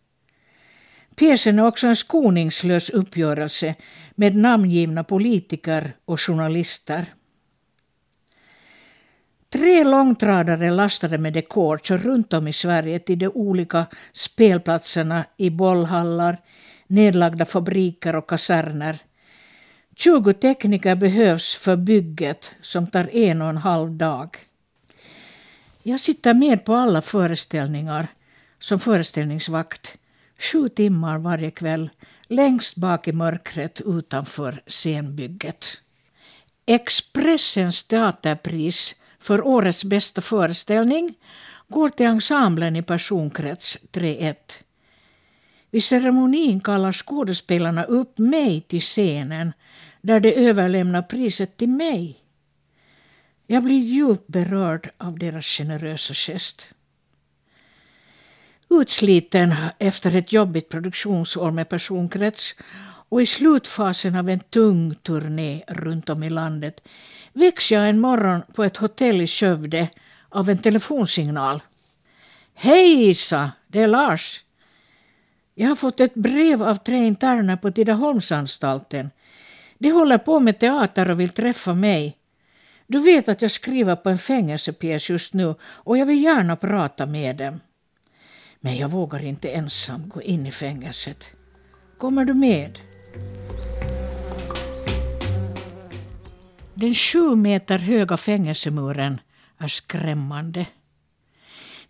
Pjäsen 1.15 1.59
är 1.59 1.65
också 1.65 1.87
en 1.87 1.95
skoningslös 1.95 2.89
uppgörelse 2.89 3.75
med 4.15 4.35
namngivna 4.35 5.03
politiker 5.03 5.95
och 6.05 6.21
journalister. 6.21 7.05
Tre 9.51 9.83
långtradare 9.83 10.69
lastade 10.69 11.17
med 11.17 11.33
dekor 11.33 11.77
kör 11.77 11.97
runt 11.97 12.33
om 12.33 12.47
i 12.47 12.53
Sverige 12.53 12.99
till 12.99 13.19
de 13.19 13.27
olika 13.27 13.85
spelplatserna 14.13 15.25
i 15.37 15.49
bollhallar, 15.49 16.37
nedlagda 16.87 17.45
fabriker 17.45 18.15
och 18.15 18.29
kaserner 18.29 18.99
20 19.95 20.33
tekniker 20.33 20.95
behövs 20.95 21.55
för 21.55 21.75
bygget 21.75 22.55
som 22.61 22.87
tar 22.87 23.15
en 23.15 23.41
och 23.41 23.49
en 23.49 23.57
halv 23.57 23.91
dag. 23.91 24.37
Jag 25.83 25.99
sitter 25.99 26.33
med 26.33 26.65
på 26.65 26.75
alla 26.75 27.01
föreställningar 27.01 28.07
som 28.59 28.79
föreställningsvakt 28.79 29.97
Sju 30.37 30.69
timmar 30.69 31.17
varje 31.17 31.51
kväll 31.51 31.89
längst 32.27 32.75
bak 32.75 33.07
i 33.07 33.11
mörkret 33.11 33.81
utanför 33.85 34.63
scenbygget. 34.67 35.81
Expressens 36.65 37.83
teaterpris 37.83 38.95
för 39.21 39.47
årets 39.47 39.83
bästa 39.83 40.21
föreställning 40.21 41.13
går 41.67 41.89
till 41.89 42.05
ensemblen 42.05 42.75
i 42.75 42.81
personkrets 42.81 43.77
3.1. 43.91 44.35
Vid 45.71 45.83
ceremonin 45.83 46.59
kallar 46.59 46.91
skådespelarna 46.91 47.83
upp 47.83 48.17
mig 48.17 48.61
till 48.61 48.81
scenen 48.81 49.53
där 50.01 50.19
de 50.19 50.33
överlämnar 50.33 51.01
priset 51.01 51.57
till 51.57 51.69
mig. 51.69 52.17
Jag 53.47 53.63
blir 53.63 53.79
djupt 53.79 54.27
berörd 54.27 54.89
av 54.97 55.19
deras 55.19 55.45
generösa 55.45 56.13
gest. 56.13 56.73
Utsliten 58.69 59.55
efter 59.79 60.15
ett 60.15 60.33
jobbigt 60.33 60.69
produktionsår 60.69 61.51
med 61.51 61.69
personkrets 61.69 62.55
och 63.09 63.21
i 63.21 63.25
slutfasen 63.25 64.15
av 64.15 64.29
en 64.29 64.39
tung 64.39 64.95
turné 64.95 65.63
runt 65.67 66.09
om 66.09 66.23
i 66.23 66.29
landet 66.29 66.87
väcks 67.33 67.71
jag 67.71 67.89
en 67.89 67.99
morgon 67.99 68.41
på 68.53 68.63
ett 68.63 68.77
hotell 68.77 69.21
i 69.21 69.27
Skövde 69.27 69.89
av 70.29 70.49
en 70.49 70.57
telefonsignal. 70.57 71.63
Hej 72.53 73.09
Isa, 73.09 73.51
det 73.67 73.79
är 73.79 73.87
Lars. 73.87 74.43
Jag 75.55 75.67
har 75.69 75.75
fått 75.75 75.99
ett 75.99 76.13
brev 76.13 76.63
av 76.63 76.75
tre 76.75 76.97
interner 76.97 77.55
på 77.55 77.71
Tidaholmsanstalten. 77.71 79.09
De 79.77 79.91
håller 79.91 80.17
på 80.17 80.39
med 80.39 80.59
teater 80.59 81.09
och 81.09 81.19
vill 81.19 81.29
träffa 81.29 81.73
mig. 81.73 82.17
Du 82.87 82.99
vet 82.99 83.29
att 83.29 83.41
jag 83.41 83.51
skriver 83.51 83.95
på 83.95 84.09
en 84.09 84.17
fängelsepjäs 84.17 85.09
just 85.09 85.33
nu 85.33 85.55
och 85.61 85.97
jag 85.97 86.05
vill 86.05 86.23
gärna 86.23 86.55
prata 86.55 87.05
med 87.05 87.35
dem. 87.35 87.59
Men 88.59 88.77
jag 88.77 88.89
vågar 88.89 89.25
inte 89.25 89.49
ensam 89.49 90.09
gå 90.09 90.21
in 90.21 90.45
i 90.45 90.51
fängelset. 90.51 91.31
Kommer 91.97 92.25
du 92.25 92.33
med? 92.33 92.79
Den 96.81 96.95
sju 96.95 97.35
meter 97.35 97.79
höga 97.79 98.17
fängelsemuren 98.17 99.21
är 99.57 99.67
skrämmande. 99.67 100.65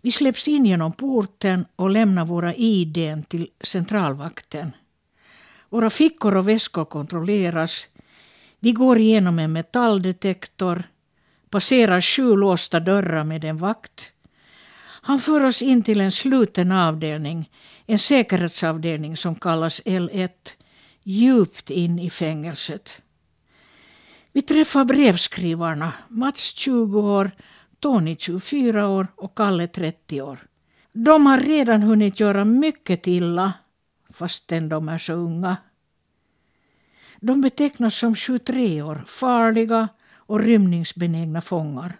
Vi 0.00 0.10
släpps 0.12 0.48
in 0.48 0.66
genom 0.66 0.92
porten 0.92 1.64
och 1.76 1.90
lämnar 1.90 2.26
våra 2.26 2.54
ID 2.54 3.24
till 3.28 3.48
centralvakten. 3.60 4.72
Våra 5.68 5.90
fickor 5.90 6.36
och 6.36 6.48
väskor 6.48 6.84
kontrolleras. 6.84 7.88
Vi 8.60 8.72
går 8.72 8.98
igenom 8.98 9.38
en 9.38 9.52
metalldetektor, 9.52 10.82
passerar 11.50 12.00
sju 12.00 12.36
låsta 12.36 12.80
dörrar 12.80 13.24
med 13.24 13.44
en 13.44 13.56
vakt. 13.56 14.12
Han 15.02 15.20
för 15.20 15.44
oss 15.44 15.62
in 15.62 15.82
till 15.82 16.00
en 16.00 16.12
sluten 16.12 16.72
avdelning, 16.72 17.50
en 17.86 17.98
säkerhetsavdelning 17.98 19.16
som 19.16 19.34
kallas 19.34 19.82
L1, 19.82 20.30
djupt 21.02 21.70
in 21.70 21.98
i 21.98 22.10
fängelset. 22.10 23.02
Vi 24.32 24.42
träffar 24.42 24.84
brevskrivarna, 24.84 25.92
Mats 26.08 26.54
20 26.54 27.00
år, 27.00 27.30
Tony 27.80 28.16
24 28.16 28.88
år 28.88 29.06
och 29.16 29.34
Kalle 29.36 29.68
30 29.68 30.22
år. 30.22 30.46
De 30.92 31.26
har 31.26 31.38
redan 31.38 31.82
hunnit 31.82 32.20
göra 32.20 32.44
mycket 32.44 33.06
illa 33.06 33.52
fastän 34.10 34.68
de 34.68 34.88
är 34.88 34.98
så 34.98 35.12
unga. 35.12 35.56
De 37.20 37.40
betecknas 37.40 37.94
som 37.94 38.14
23 38.14 38.82
år, 38.82 39.04
farliga 39.06 39.88
och 40.14 40.40
rymningsbenägna 40.40 41.40
fångar. 41.40 41.96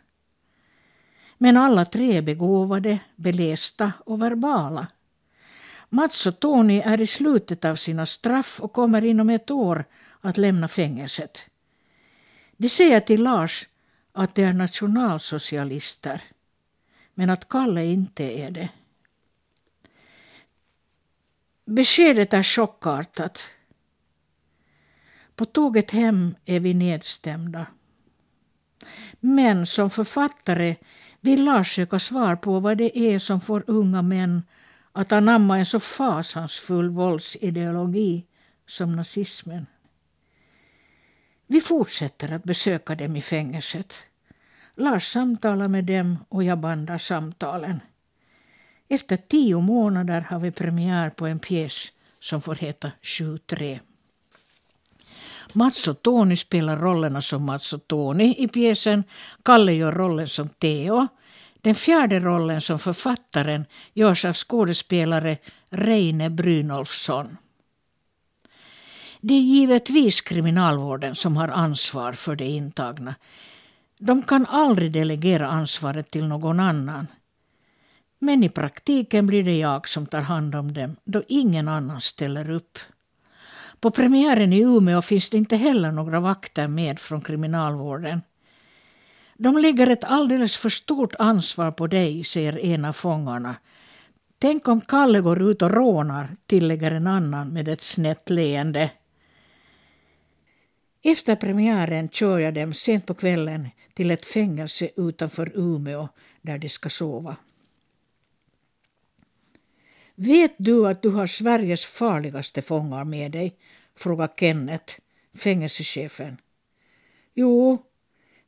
Men 1.39 1.57
alla 1.57 1.85
tre 1.85 2.17
är 2.17 2.23
begåvade, 2.23 2.99
belästa 3.17 3.93
och 4.07 4.23
verbala. 4.23 4.87
Mats 5.89 6.27
och 6.27 6.41
Tony 6.41 6.81
är 6.81 7.01
i 7.01 7.07
slutet 7.07 7.65
av 7.65 7.77
sina 7.77 8.07
straff 8.07 8.61
och 8.61 8.73
kommer 8.73 9.05
inom 9.05 9.31
ett 9.31 9.51
år 9.51 9.85
att 10.21 10.39
lämna 10.39 10.69
fängelset. 10.69 11.49
De 12.57 12.69
säger 12.69 13.01
till 13.01 13.23
Lars 13.23 13.69
att 14.13 14.35
de 14.35 14.43
är 14.43 14.53
nationalsocialister, 14.53 16.23
men 17.15 17.31
att 17.31 17.49
Kalle 17.49 17.85
inte 17.85 18.25
är 18.25 18.51
det. 18.51 18.69
Beskedet 21.65 22.33
är 22.33 22.43
chockartat. 22.43 23.43
På 25.37 25.45
tåget 25.45 25.91
hem 25.91 26.35
är 26.45 26.61
vi 26.61 26.75
nedstämda. 26.75 27.67
Men 29.21 29.67
som 29.67 29.91
författare 29.91 30.77
vill 31.21 31.45
Lars 31.45 31.75
söka 31.75 31.99
svar 31.99 32.37
på 32.37 32.61
vad 32.61 32.79
det 32.79 32.99
är 32.99 33.19
som 33.19 33.41
får 33.41 33.65
unga 33.67 34.03
män 34.03 34.43
att 34.93 35.13
anamma 35.13 35.59
en 35.59 35.67
så 35.67 35.81
fasansfull 35.81 36.91
våldsideologi 36.91 38.27
som 38.67 38.97
nazismen. 38.97 39.67
Vi 41.53 41.61
fortsätter 41.61 42.33
att 42.33 42.45
besöka 42.45 42.95
dem 42.95 43.17
i 43.17 43.21
fängelset. 43.21 43.95
Lars 44.77 45.07
samtalar 45.07 45.69
med 45.69 45.85
dem 45.85 46.19
och 46.29 46.45
jag 46.45 46.59
bandar 46.59 46.99
samtalen. 46.99 47.81
Efter 48.89 49.17
tio 49.17 49.61
månader 49.61 50.21
har 50.21 50.39
vi 50.39 50.51
premiär 50.51 51.11
på 51.11 51.27
en 51.27 51.39
pjäs 51.39 51.93
som 52.21 52.43
får 52.43 52.55
heta 52.55 52.91
7-3. 53.03 53.81
Mats 55.53 55.89
och 55.89 56.03
Tony 56.03 56.37
spelar 56.37 56.77
rollerna 56.77 57.23
som 57.23 57.45
Mats 57.45 57.73
och 57.73 57.89
Tony 57.89 58.35
i 58.39 58.49
pjäsen. 58.49 59.05
Kalle 59.43 59.73
gör 59.73 59.93
rollen 59.93 60.29
som 60.29 60.49
Theo. 60.49 61.07
Den 61.61 61.75
fjärde 61.75 62.21
rollen 62.21 62.61
som 62.61 62.79
författaren 62.79 63.65
görs 63.95 64.25
av 64.25 64.33
skådespelare 64.33 65.39
Reine 65.71 66.31
Brynolfsson. 66.31 67.37
Det 69.25 69.35
är 69.35 69.41
givetvis 69.41 70.21
kriminalvården 70.21 71.15
som 71.15 71.37
har 71.37 71.49
ansvar 71.49 72.13
för 72.13 72.37
de 72.37 72.45
intagna. 72.45 73.15
De 73.99 74.23
kan 74.23 74.47
aldrig 74.47 74.93
delegera 74.93 75.47
ansvaret 75.47 76.11
till 76.11 76.27
någon 76.27 76.61
annan. 76.61 77.07
Men 78.19 78.45
i 78.45 78.49
praktiken 78.49 79.27
blir 79.27 79.43
det 79.43 79.59
jag 79.59 79.89
som 79.89 80.07
tar 80.07 80.21
hand 80.21 80.55
om 80.55 80.73
dem 80.73 80.97
då 81.05 81.23
ingen 81.29 81.69
annan 81.69 82.01
ställer 82.01 82.51
upp. 82.51 82.79
På 83.81 83.91
premiären 83.91 84.53
i 84.53 84.61
Umeå 84.61 85.03
finns 85.03 85.31
det 85.31 85.37
inte 85.37 85.57
heller 85.57 85.93
några 85.93 86.21
vakter 86.21 86.69
med 86.69 86.99
från 86.99 87.21
kriminalvården. 87.21 88.23
De 89.39 89.59
lägger 89.59 89.91
ett 89.91 90.05
alldeles 90.05 90.57
för 90.57 90.69
stort 90.69 91.15
ansvar 91.19 91.71
på 91.71 91.87
dig, 91.87 92.25
säger 92.25 92.65
en 92.65 92.85
av 92.85 92.93
fångarna. 92.93 93.55
Tänk 94.39 94.69
om 94.69 94.81
Kalle 94.81 95.21
går 95.21 95.43
ut 95.43 95.63
och 95.63 95.71
rånar, 95.71 96.29
tillägger 96.47 96.93
en 96.93 97.07
annan 97.07 97.49
med 97.49 97.69
ett 97.69 97.81
snett 97.81 98.31
leende. 98.31 98.91
Efter 101.03 101.37
premiären 101.37 102.09
kör 102.09 102.39
jag 102.39 102.55
dem 102.55 102.73
sent 102.73 103.07
på 103.07 103.15
kvällen 103.15 103.69
till 103.95 104.11
ett 104.11 104.27
fängelse 104.27 104.91
utanför 104.97 105.53
Umeå 105.55 106.09
där 106.43 106.59
de 106.59 106.69
ska 106.69 106.89
sova. 106.89 107.37
Vet 110.15 110.55
du 110.57 110.89
att 110.89 111.03
du 111.03 111.09
har 111.09 111.27
Sveriges 111.27 111.87
farligaste 111.87 112.63
fångar 112.63 113.05
med 113.05 113.33
dig? 113.33 113.57
frågar 113.97 114.29
Kenneth, 114.37 114.99
fängelsechefen. 115.35 116.37
Jo, 117.35 117.83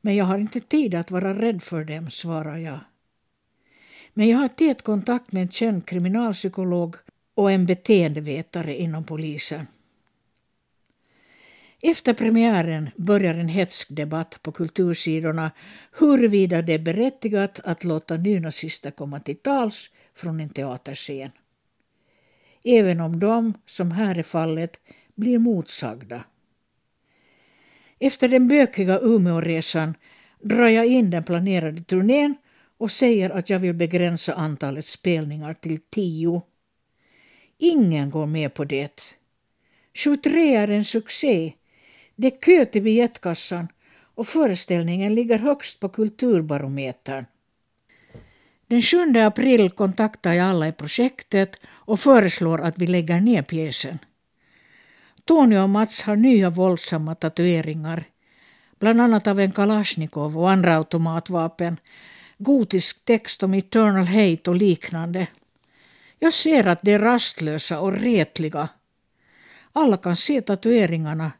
men 0.01 0.17
jag 0.17 0.25
har 0.25 0.38
inte 0.38 0.61
tid 0.61 0.95
att 0.95 1.11
vara 1.11 1.35
rädd 1.35 1.62
för 1.62 1.85
dem, 1.85 2.11
svarar 2.11 2.57
jag. 2.57 2.81
Men 4.14 4.29
jag 4.29 4.38
har 4.38 4.49
tät 4.49 4.83
kontakt 4.83 5.33
med 5.33 5.43
en 5.43 5.49
känd 5.49 5.87
kriminalpsykolog 5.87 6.97
och 7.35 7.53
en 7.53 7.67
beteendevetare 7.67 8.77
inom 8.77 9.05
polisen. 9.05 9.67
Efter 11.87 12.14
premiären 12.14 12.90
börjar 12.97 13.35
en 13.35 13.49
hetsk 13.49 13.88
debatt 13.90 14.38
på 14.42 14.53
kultursidorna 14.53 15.51
huruvida 15.99 16.62
det 16.62 16.73
är 16.73 16.79
berättigat 16.79 17.61
att 17.64 17.85
låta 17.85 18.16
nynazister 18.16 18.90
komma 18.90 19.20
till 19.20 19.37
tals 19.37 19.90
från 20.14 20.40
en 20.40 20.49
teaterscen. 20.49 21.31
Även 22.64 23.01
om 23.01 23.20
de, 23.20 23.55
som 23.66 23.90
här 23.90 24.18
är 24.18 24.23
fallet, 24.23 24.81
blir 25.14 25.38
motsagda. 25.38 26.25
Efter 27.99 28.29
den 28.29 28.49
bökiga 28.49 28.99
Umeåresan 28.99 29.94
drar 30.40 30.68
jag 30.68 30.87
in 30.87 31.11
den 31.11 31.25
planerade 31.25 31.83
turnén 31.83 32.37
och 32.79 32.90
säger 32.90 33.31
att 33.31 33.51
jag 33.51 33.59
vill 33.59 33.75
begränsa 33.75 34.35
antalet 34.35 34.85
spelningar 34.85 35.55
till 35.55 35.81
tio. 35.90 36.42
Ingen 37.59 38.11
går 38.11 38.27
med 38.27 38.55
på 38.55 38.64
det. 38.64 39.01
23 39.92 40.57
är 40.57 40.68
en 40.68 40.85
succé 40.85 41.53
det 42.16 42.27
är 42.27 42.40
kö 42.40 42.64
till 42.64 42.83
biljettkassan 42.83 43.68
och 44.14 44.27
föreställningen 44.27 45.14
ligger 45.14 45.38
högst 45.38 45.81
på 45.81 45.88
Kulturbarometern. 45.88 47.24
Den 48.66 48.83
7 48.83 49.18
april 49.18 49.70
kontaktar 49.70 50.33
jag 50.33 50.46
alla 50.46 50.68
i 50.68 50.72
projektet 50.72 51.61
och 51.66 52.00
föreslår 52.00 52.61
att 52.61 52.79
vi 52.79 52.87
lägger 52.87 53.20
ner 53.20 53.42
pjäsen. 53.42 53.98
Tony 55.24 55.59
och 55.59 55.70
Mats 55.70 56.03
har 56.03 56.16
nya 56.16 56.50
våldsamma 56.50 57.14
tatueringar, 57.14 58.05
bland 58.79 59.00
annat 59.00 59.27
av 59.27 59.40
en 59.40 59.53
Kalashnikov 59.53 60.38
och 60.38 60.50
andra 60.50 60.77
automatvapen, 60.77 61.77
gotisk 62.38 63.05
text 63.05 63.42
om 63.42 63.55
eternal 63.55 64.07
hate 64.07 64.50
och 64.50 64.57
liknande. 64.57 65.27
Jag 66.18 66.33
ser 66.33 66.66
att 66.66 66.83
de 66.83 66.92
är 66.92 66.98
rastlösa 66.98 67.81
och 67.81 67.92
retliga. 67.92 68.68
Alla 69.72 69.96
kan 69.96 70.16
se 70.16 70.40
tatueringarna 70.40 71.33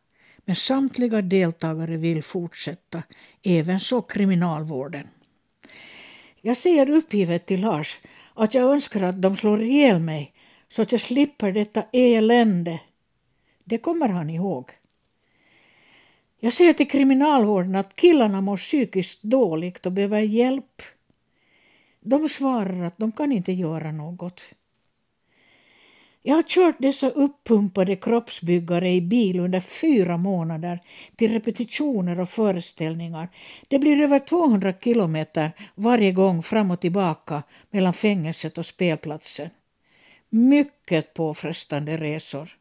men 0.45 0.57
samtliga 0.57 1.23
deltagare 1.23 1.97
vill 1.97 2.23
fortsätta, 2.23 3.03
även 3.43 3.81
så 3.81 4.03
kriminalvården. 4.03 5.09
Jag 6.41 6.57
säger 6.57 6.91
uppgivet 6.91 7.47
till 7.47 7.61
Lars 7.61 8.01
att 8.35 8.55
jag 8.55 8.73
önskar 8.73 9.03
att 9.03 9.23
de 9.23 9.37
slår 9.37 9.63
ihjäl 9.63 10.01
mig 10.01 10.33
så 10.69 10.83
att 10.83 10.93
jag 10.93 11.01
slipper 11.01 11.53
detta 11.53 11.85
elände. 11.93 12.81
Det 13.65 13.79
kommer 13.79 14.09
han 14.09 14.31
ihåg. 14.31 14.71
Jag 16.41 16.53
säger 16.53 16.73
till 16.73 16.91
kriminalvården 16.91 17.75
att 17.75 17.97
killarna 17.97 18.41
mår 18.41 18.57
psykiskt 18.57 19.23
dåligt 19.23 19.87
och 19.87 19.93
behöver 19.93 20.21
hjälp. 20.21 20.83
De 22.01 22.29
svarar 22.29 22.83
att 22.83 22.99
de 22.99 23.13
kan 23.13 23.33
inte 23.33 23.53
göra 23.53 23.93
något. 23.93 24.55
Jag 26.27 26.35
har 26.35 26.43
kört 26.43 26.77
dessa 26.79 27.09
uppumpade 27.11 27.97
kroppsbyggare 27.97 28.91
i 28.91 29.01
bil 29.01 29.41
under 29.41 29.61
fyra 29.61 30.17
månader 30.17 30.81
till 31.17 31.33
repetitioner 31.33 32.21
och 32.21 32.29
föreställningar. 32.29 33.29
Det 33.69 33.79
blir 33.79 34.01
över 34.01 34.19
200 34.19 34.73
kilometer 34.73 35.53
varje 35.75 36.13
gång 36.13 36.43
fram 36.43 36.71
och 36.71 36.81
tillbaka 36.81 37.43
mellan 37.71 37.93
fängelset 37.93 38.59
och 38.59 38.67
spelplatsen. 38.67 39.51
Mycket 40.31 41.15
påfrestande 41.15 41.97
resor. 41.97 42.57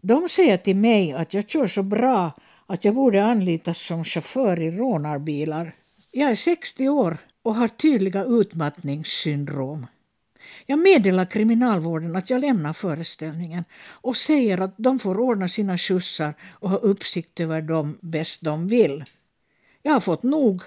De 0.00 0.28
säger 0.28 0.56
till 0.56 0.76
mig 0.76 1.12
att 1.12 1.34
jag 1.34 1.48
kör 1.48 1.66
så 1.66 1.82
bra 1.82 2.32
att 2.66 2.84
jag 2.84 2.94
borde 2.94 3.24
anlitas 3.24 3.78
som 3.78 4.04
chaufför 4.04 4.60
i 4.60 4.70
rånarbilar. 4.70 5.72
Jag 6.10 6.30
är 6.30 6.34
60 6.34 6.88
år 6.88 7.18
och 7.42 7.54
har 7.54 7.68
tydliga 7.68 8.24
utmattningssyndrom. 8.24 9.86
Jag 10.66 10.78
meddelar 10.78 11.24
kriminalvården 11.24 12.16
att 12.16 12.30
jag 12.30 12.40
lämnar 12.40 12.72
föreställningen 12.72 13.64
och 13.88 14.16
säger 14.16 14.60
att 14.60 14.74
de 14.76 14.98
får 14.98 15.20
ordna 15.20 15.48
sina 15.48 15.78
skjutsar 15.78 16.34
och 16.52 16.70
ha 16.70 16.76
uppsikt 16.76 17.40
över 17.40 17.62
dem 17.62 17.98
bäst 18.00 18.42
de 18.42 18.68
vill. 18.68 19.04
Jag 19.82 19.92
har 19.92 20.00
fått 20.00 20.22
nog 20.22 20.62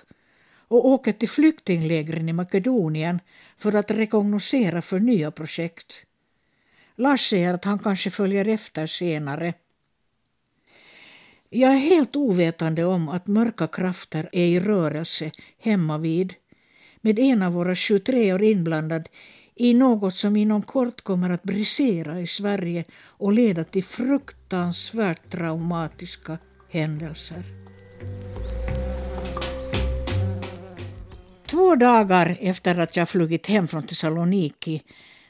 och 0.68 0.88
åker 0.88 1.14
till 1.14 1.30
flyktinglägren 1.30 2.30
i 2.30 2.34
Makedonien 2.34 3.20
för 3.58 3.76
att 3.76 3.92
rekognosera 3.92 4.82
för 4.82 5.00
nya 5.00 5.32
projekt. 5.32 6.06
Lars 6.96 7.30
säger 7.30 7.54
att 7.54 7.66
han 7.66 7.80
kanske 7.80 8.12
följer 8.12 8.48
efter 8.48 8.86
senare. 8.86 9.54
Jag 11.50 11.72
är 11.72 11.78
helt 11.78 12.16
ovetande 12.16 12.86
om 12.86 13.10
att 13.10 13.28
mörka 13.28 13.68
krafter 13.68 14.30
är 14.32 14.46
i 14.46 14.60
rörelse 14.60 15.32
hemma 15.58 15.98
vid 15.98 16.34
med 17.02 17.20
en 17.20 17.42
av 17.42 17.54
våra 17.54 17.76
23 17.76 18.34
år 18.34 18.44
inblandad 18.44 19.10
i 19.60 19.74
något 19.74 20.16
som 20.16 20.36
inom 20.36 20.62
kort 20.62 21.02
kommer 21.02 21.30
att 21.30 21.44
brisera 21.44 22.20
i 22.20 22.28
Sverige 22.28 22.86
och 23.08 23.34
leda 23.34 23.64
till 23.64 23.84
fruktansvärt 23.84 25.32
traumatiska 25.32 26.38
händelser. 26.70 27.44
Två 31.46 31.76
dagar 31.76 32.38
efter 32.40 32.78
att 32.78 32.96
jag 32.96 33.10
flugit 33.10 33.48
hem 33.48 33.68
från 33.68 33.84
Thessaloniki 33.84 34.84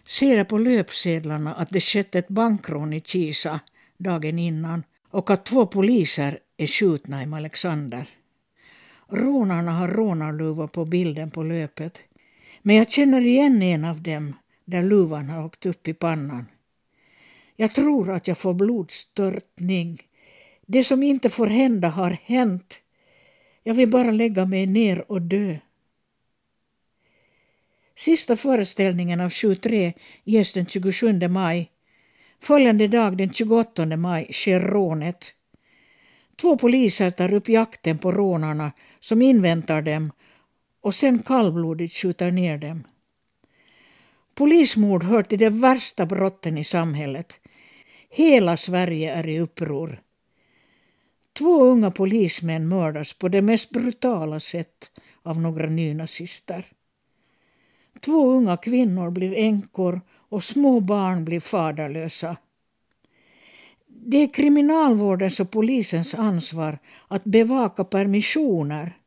ser 0.05 0.37
jag 0.37 0.47
på 0.47 0.57
löpsedlarna 0.57 1.53
att 1.53 1.69
det 1.69 1.81
skett 1.81 2.15
ett 2.15 2.27
bankrån 2.27 2.93
i 2.93 3.01
Kisa 3.01 3.59
dagen 3.97 4.39
innan 4.39 4.83
och 5.11 5.29
att 5.29 5.45
två 5.45 5.65
poliser 5.65 6.39
är 6.57 6.67
skjutna 6.67 7.23
i 7.23 7.33
Alexander. 7.33 8.05
Rånarna 9.07 9.71
har 9.71 9.87
rånarluvor 9.87 10.67
på 10.67 10.85
bilden 10.85 11.31
på 11.31 11.43
löpet. 11.43 12.01
Men 12.61 12.75
jag 12.75 12.89
känner 12.91 13.21
igen 13.21 13.61
en 13.61 13.85
av 13.85 14.01
dem 14.01 14.35
där 14.65 14.83
luvan 14.83 15.29
har 15.29 15.45
åkt 15.45 15.65
upp 15.65 15.87
i 15.87 15.93
pannan. 15.93 16.45
Jag 17.55 17.75
tror 17.75 18.11
att 18.11 18.27
jag 18.27 18.37
får 18.37 18.53
blodstörtning. 18.53 20.01
Det 20.65 20.83
som 20.83 21.03
inte 21.03 21.29
får 21.29 21.47
hända 21.47 21.87
har 21.87 22.17
hänt. 22.23 22.81
Jag 23.63 23.73
vill 23.73 23.89
bara 23.89 24.11
lägga 24.11 24.45
mig 24.45 24.65
ner 24.65 25.11
och 25.11 25.21
dö. 25.21 25.57
Sista 27.95 28.35
föreställningen 28.35 29.21
av 29.21 29.29
23 29.29 29.93
ges 30.23 30.53
den 30.53 30.65
27 30.65 31.27
maj. 31.27 31.71
Följande 32.39 32.87
dag, 32.87 33.17
den 33.17 33.33
28 33.33 33.97
maj, 33.97 34.33
sker 34.33 34.59
rånet. 34.59 35.35
Två 36.35 36.57
poliser 36.57 37.09
tar 37.09 37.33
upp 37.33 37.49
jakten 37.49 37.97
på 37.97 38.11
rånarna 38.11 38.71
som 38.99 39.21
inväntar 39.21 39.81
dem 39.81 40.11
och 40.81 40.95
sen 40.95 41.19
kallblodigt 41.19 41.93
skjuter 41.93 42.31
ner 42.31 42.57
dem. 42.57 42.83
Polismord 44.35 45.03
hör 45.03 45.23
till 45.23 45.39
de 45.39 45.49
värsta 45.49 46.05
brotten 46.05 46.57
i 46.57 46.63
samhället. 46.63 47.39
Hela 48.09 48.57
Sverige 48.57 49.13
är 49.13 49.27
i 49.27 49.39
uppror. 49.39 50.01
Två 51.33 51.63
unga 51.63 51.91
polismän 51.91 52.67
mördas 52.67 53.13
på 53.13 53.27
det 53.27 53.41
mest 53.41 53.69
brutala 53.69 54.39
sätt 54.39 54.91
av 55.23 55.41
några 55.41 55.65
nynazister. 55.65 56.65
Två 58.01 58.31
unga 58.31 58.57
kvinnor 58.57 59.09
blir 59.09 59.37
änkor 59.37 60.01
och 60.11 60.43
små 60.43 60.79
barn 60.79 61.25
blir 61.25 61.39
faderlösa. 61.39 62.37
Det 63.87 64.17
är 64.17 64.33
kriminalvårdens 64.33 65.39
och 65.39 65.51
polisens 65.51 66.15
ansvar 66.15 66.79
att 67.07 67.23
bevaka 67.23 67.83
permissioner 67.83 68.98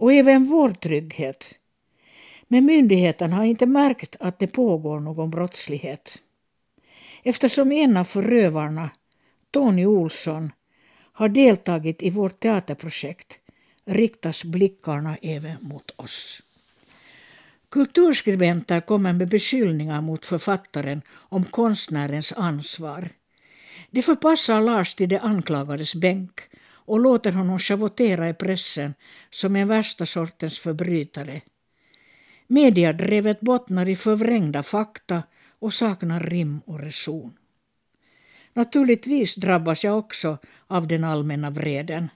och 0.00 0.12
även 0.12 0.44
vår 0.44 0.70
trygghet. 0.70 1.54
Men 2.48 2.64
myndigheten 2.64 3.32
har 3.32 3.44
inte 3.44 3.66
märkt 3.66 4.16
att 4.20 4.38
det 4.38 4.46
pågår 4.46 5.00
någon 5.00 5.30
brottslighet. 5.30 6.22
Eftersom 7.22 7.72
en 7.72 7.96
av 7.96 8.04
förövarna, 8.04 8.90
Tony 9.50 9.86
Olsson, 9.86 10.52
har 11.12 11.28
deltagit 11.28 12.02
i 12.02 12.10
vårt 12.10 12.40
teaterprojekt 12.40 13.38
riktas 13.84 14.44
blickarna 14.44 15.16
även 15.22 15.56
mot 15.60 15.90
oss. 15.96 16.42
Kulturskribenter 17.68 18.80
kommer 18.80 19.12
med 19.12 19.28
beskyllningar 19.28 20.00
mot 20.00 20.26
författaren 20.26 21.02
om 21.12 21.44
konstnärens 21.44 22.32
ansvar. 22.32 23.08
De 23.90 24.02
förpassar 24.02 24.60
Lars 24.60 24.94
till 24.94 25.08
de 25.08 25.18
anklagades 25.18 25.94
bänk 25.94 26.40
och 26.84 27.00
låter 27.00 27.32
honom 27.32 27.58
schavottera 27.58 28.28
i 28.28 28.34
pressen 28.34 28.94
som 29.30 29.56
en 29.56 29.68
värsta 29.68 30.06
sortens 30.06 30.58
förbrytare. 30.58 31.40
Mediadrevet 32.46 33.40
bottnar 33.40 33.88
i 33.88 33.96
förvrängda 33.96 34.62
fakta 34.62 35.22
och 35.58 35.74
saknar 35.74 36.20
rim 36.20 36.60
och 36.66 36.80
reson. 36.80 37.32
Naturligtvis 38.54 39.34
drabbas 39.34 39.84
jag 39.84 39.98
också 39.98 40.38
av 40.66 40.88
den 40.88 41.04
allmänna 41.04 41.50
vreden. 41.50 42.08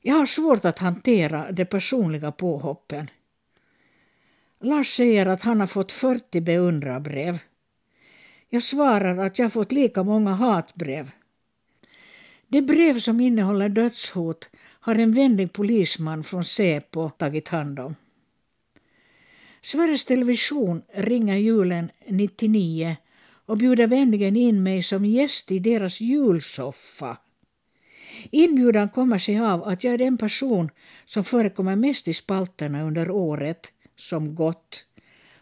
Jag 0.00 0.14
har 0.14 0.26
svårt 0.26 0.64
att 0.64 0.78
hantera 0.78 1.52
de 1.52 1.64
personliga 1.64 2.32
påhoppen. 2.32 3.10
Lars 4.60 4.96
säger 4.96 5.26
att 5.26 5.42
han 5.42 5.60
har 5.60 5.66
fått 5.66 5.92
40 5.92 6.40
beundrarbrev. 6.40 7.38
Jag 8.48 8.62
svarar 8.62 9.18
att 9.18 9.38
jag 9.38 9.52
fått 9.52 9.72
lika 9.72 10.02
många 10.02 10.32
hatbrev. 10.32 11.10
Det 12.52 12.62
brev 12.62 12.98
som 12.98 13.20
innehåller 13.20 13.68
dödshot 13.68 14.50
har 14.80 14.94
en 14.94 15.12
vänlig 15.12 15.52
polisman 15.52 16.24
från 16.24 16.44
Säpo 16.44 17.10
tagit 17.10 17.48
hand 17.48 17.80
om. 17.80 17.96
Sveriges 19.62 20.04
Television 20.04 20.82
ringer 20.94 21.36
julen 21.36 21.90
99 22.06 22.96
och 23.46 23.58
bjuder 23.58 23.86
vänligen 23.86 24.36
in 24.36 24.62
mig 24.62 24.82
som 24.82 25.04
gäst 25.04 25.50
i 25.50 25.58
deras 25.58 26.00
julsoffa. 26.00 27.16
Inbjudan 28.30 28.88
kommer 28.88 29.18
sig 29.18 29.40
av 29.40 29.64
att 29.64 29.84
jag 29.84 29.94
är 29.94 29.98
den 29.98 30.18
person 30.18 30.70
som 31.04 31.24
förekommer 31.24 31.76
mest 31.76 32.08
i 32.08 32.14
spalterna 32.14 32.82
under 32.82 33.10
året 33.10 33.72
som 33.96 34.34
gått 34.34 34.86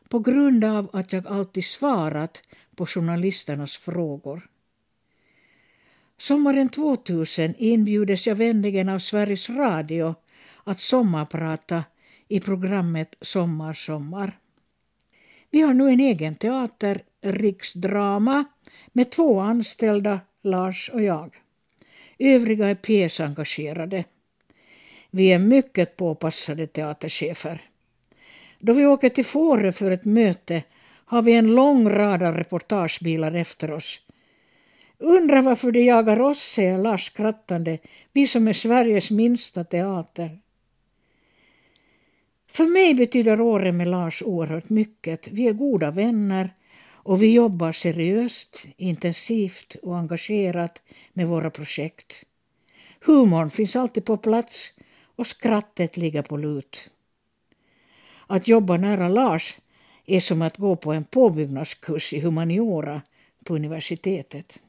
på 0.09 0.18
grund 0.18 0.64
av 0.64 0.91
att 0.93 1.12
jag 1.12 1.26
alltid 1.26 1.64
svarat 1.64 2.43
på 2.76 2.87
journalisternas 2.87 3.76
frågor. 3.76 4.49
Sommaren 6.21 6.68
2000 6.68 7.55
inbjudes 7.59 8.27
jag 8.27 8.35
vänligen 8.35 8.89
av 8.89 8.99
Sveriges 8.99 9.51
Radio 9.51 10.14
att 10.64 10.79
sommarprata 10.79 11.85
i 12.29 12.41
programmet 12.41 13.14
Sommar, 13.21 13.73
sommar. 13.73 14.39
Vi 15.51 15.61
har 15.61 15.75
nu 15.75 15.89
en 15.89 16.01
egen 16.01 16.35
teater, 16.35 17.03
Riksdrama, 17.23 18.45
med 18.93 19.11
två 19.11 19.41
anställda, 19.41 20.21
Lars 20.43 20.91
och 20.95 21.03
jag. 21.03 21.37
Övriga 22.18 22.68
är 22.68 22.75
pjäsengagerade. 22.75 24.05
Vi 25.11 25.33
är 25.33 25.39
mycket 25.39 25.97
påpassade 25.97 26.66
teaterchefer. 26.66 27.61
Då 28.59 28.73
vi 28.73 28.87
åker 28.87 29.09
till 29.09 29.25
Fårö 29.25 29.73
för 29.73 29.91
ett 29.91 30.05
möte 30.05 30.62
har 31.05 31.23
vi 31.23 31.33
en 31.33 31.55
lång 31.55 31.89
rad 31.91 32.23
av 32.23 32.37
reportagebilar 32.37 33.35
efter 33.35 33.71
oss. 33.71 34.01
Undrar 35.03 35.42
varför 35.42 35.72
de 35.72 35.84
jagar 35.84 36.20
oss, 36.20 36.38
säger 36.38 36.78
Lars 36.78 37.07
skrattande, 37.07 37.78
vi 38.12 38.26
som 38.26 38.48
är 38.48 38.53
Sveriges 38.53 39.11
minsta 39.11 39.64
teater. 39.64 40.40
För 42.48 42.66
mig 42.66 42.94
betyder 42.94 43.40
året 43.40 43.74
med 43.74 43.88
Lars 43.88 44.22
oerhört 44.22 44.68
mycket. 44.68 45.28
Vi 45.28 45.48
är 45.48 45.53
goda 45.53 45.90
vänner 45.90 46.55
och 46.88 47.22
vi 47.22 47.32
jobbar 47.32 47.72
seriöst, 47.72 48.66
intensivt 48.76 49.76
och 49.82 49.98
engagerat 49.98 50.82
med 51.12 51.26
våra 51.26 51.51
projekt. 51.51 52.24
Humorn 53.01 53.51
finns 53.51 53.76
alltid 53.76 54.05
på 54.05 54.16
plats 54.16 54.72
och 55.16 55.26
skrattet 55.26 55.96
ligger 55.96 56.22
på 56.22 56.36
lut. 56.36 56.90
Att 58.26 58.48
jobba 58.48 58.76
nära 58.76 59.09
Lars 59.09 59.59
är 60.07 60.20
som 60.20 60.42
att 60.42 60.57
gå 60.57 60.76
på 60.76 60.92
en 60.92 61.05
påbyggnadskurs 61.05 62.12
i 62.12 62.20
humaniora 62.20 63.03
på 63.44 63.55
universitetet. 63.55 64.61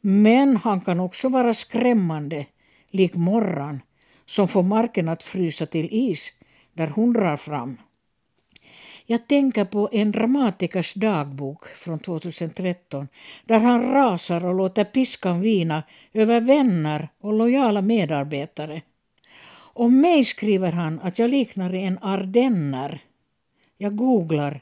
Men 0.00 0.56
han 0.56 0.80
kan 0.80 1.00
också 1.00 1.28
vara 1.28 1.54
skrämmande, 1.54 2.46
lik 2.90 3.14
morran 3.14 3.80
som 4.26 4.48
får 4.48 4.62
marken 4.62 5.08
att 5.08 5.22
frysa 5.22 5.66
till 5.66 5.88
is 5.90 6.32
där 6.72 6.88
hon 6.88 7.12
drar 7.12 7.36
fram. 7.36 7.76
Jag 9.06 9.28
tänker 9.28 9.64
på 9.64 9.88
en 9.92 10.12
dramatikers 10.12 10.94
dagbok 10.94 11.66
från 11.66 11.98
2013 11.98 13.08
där 13.44 13.58
han 13.58 13.82
rasar 13.82 14.44
och 14.44 14.54
låter 14.54 14.84
piskan 14.84 15.40
vina 15.40 15.82
över 16.12 16.40
vänner 16.40 17.08
och 17.20 17.32
lojala 17.32 17.82
medarbetare. 17.82 18.82
Om 19.72 20.00
mig 20.00 20.24
skriver 20.24 20.72
han 20.72 21.00
att 21.00 21.18
jag 21.18 21.30
liknar 21.30 21.74
en 21.74 21.98
ardenner. 22.02 23.00
Jag 23.78 23.96
googlar. 23.96 24.60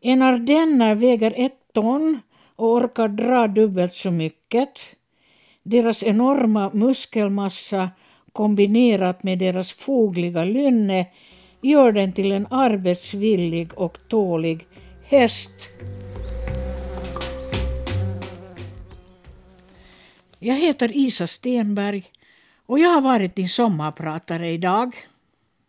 En 0.00 0.22
ardenner 0.22 0.94
väger 0.94 1.34
ett 1.36 1.72
ton 1.72 2.20
och 2.62 2.74
orkar 2.74 3.08
dra 3.08 3.48
dubbelt 3.48 3.92
så 3.92 4.10
mycket. 4.10 4.96
Deras 5.62 6.02
enorma 6.02 6.70
muskelmassa 6.74 7.90
kombinerat 8.32 9.22
med 9.22 9.38
deras 9.38 9.72
fogliga 9.72 10.44
lynne 10.44 11.06
gör 11.60 11.92
den 11.92 12.12
till 12.12 12.32
en 12.32 12.46
arbetsvillig 12.50 13.78
och 13.78 13.98
tålig 14.08 14.66
häst. 15.04 15.52
Jag 20.38 20.56
heter 20.56 20.96
Isa 20.96 21.26
Stenberg 21.26 22.04
och 22.66 22.78
jag 22.78 22.88
har 22.88 23.00
varit 23.00 23.36
din 23.36 23.48
sommarpratare 23.48 24.48
idag. 24.50 24.96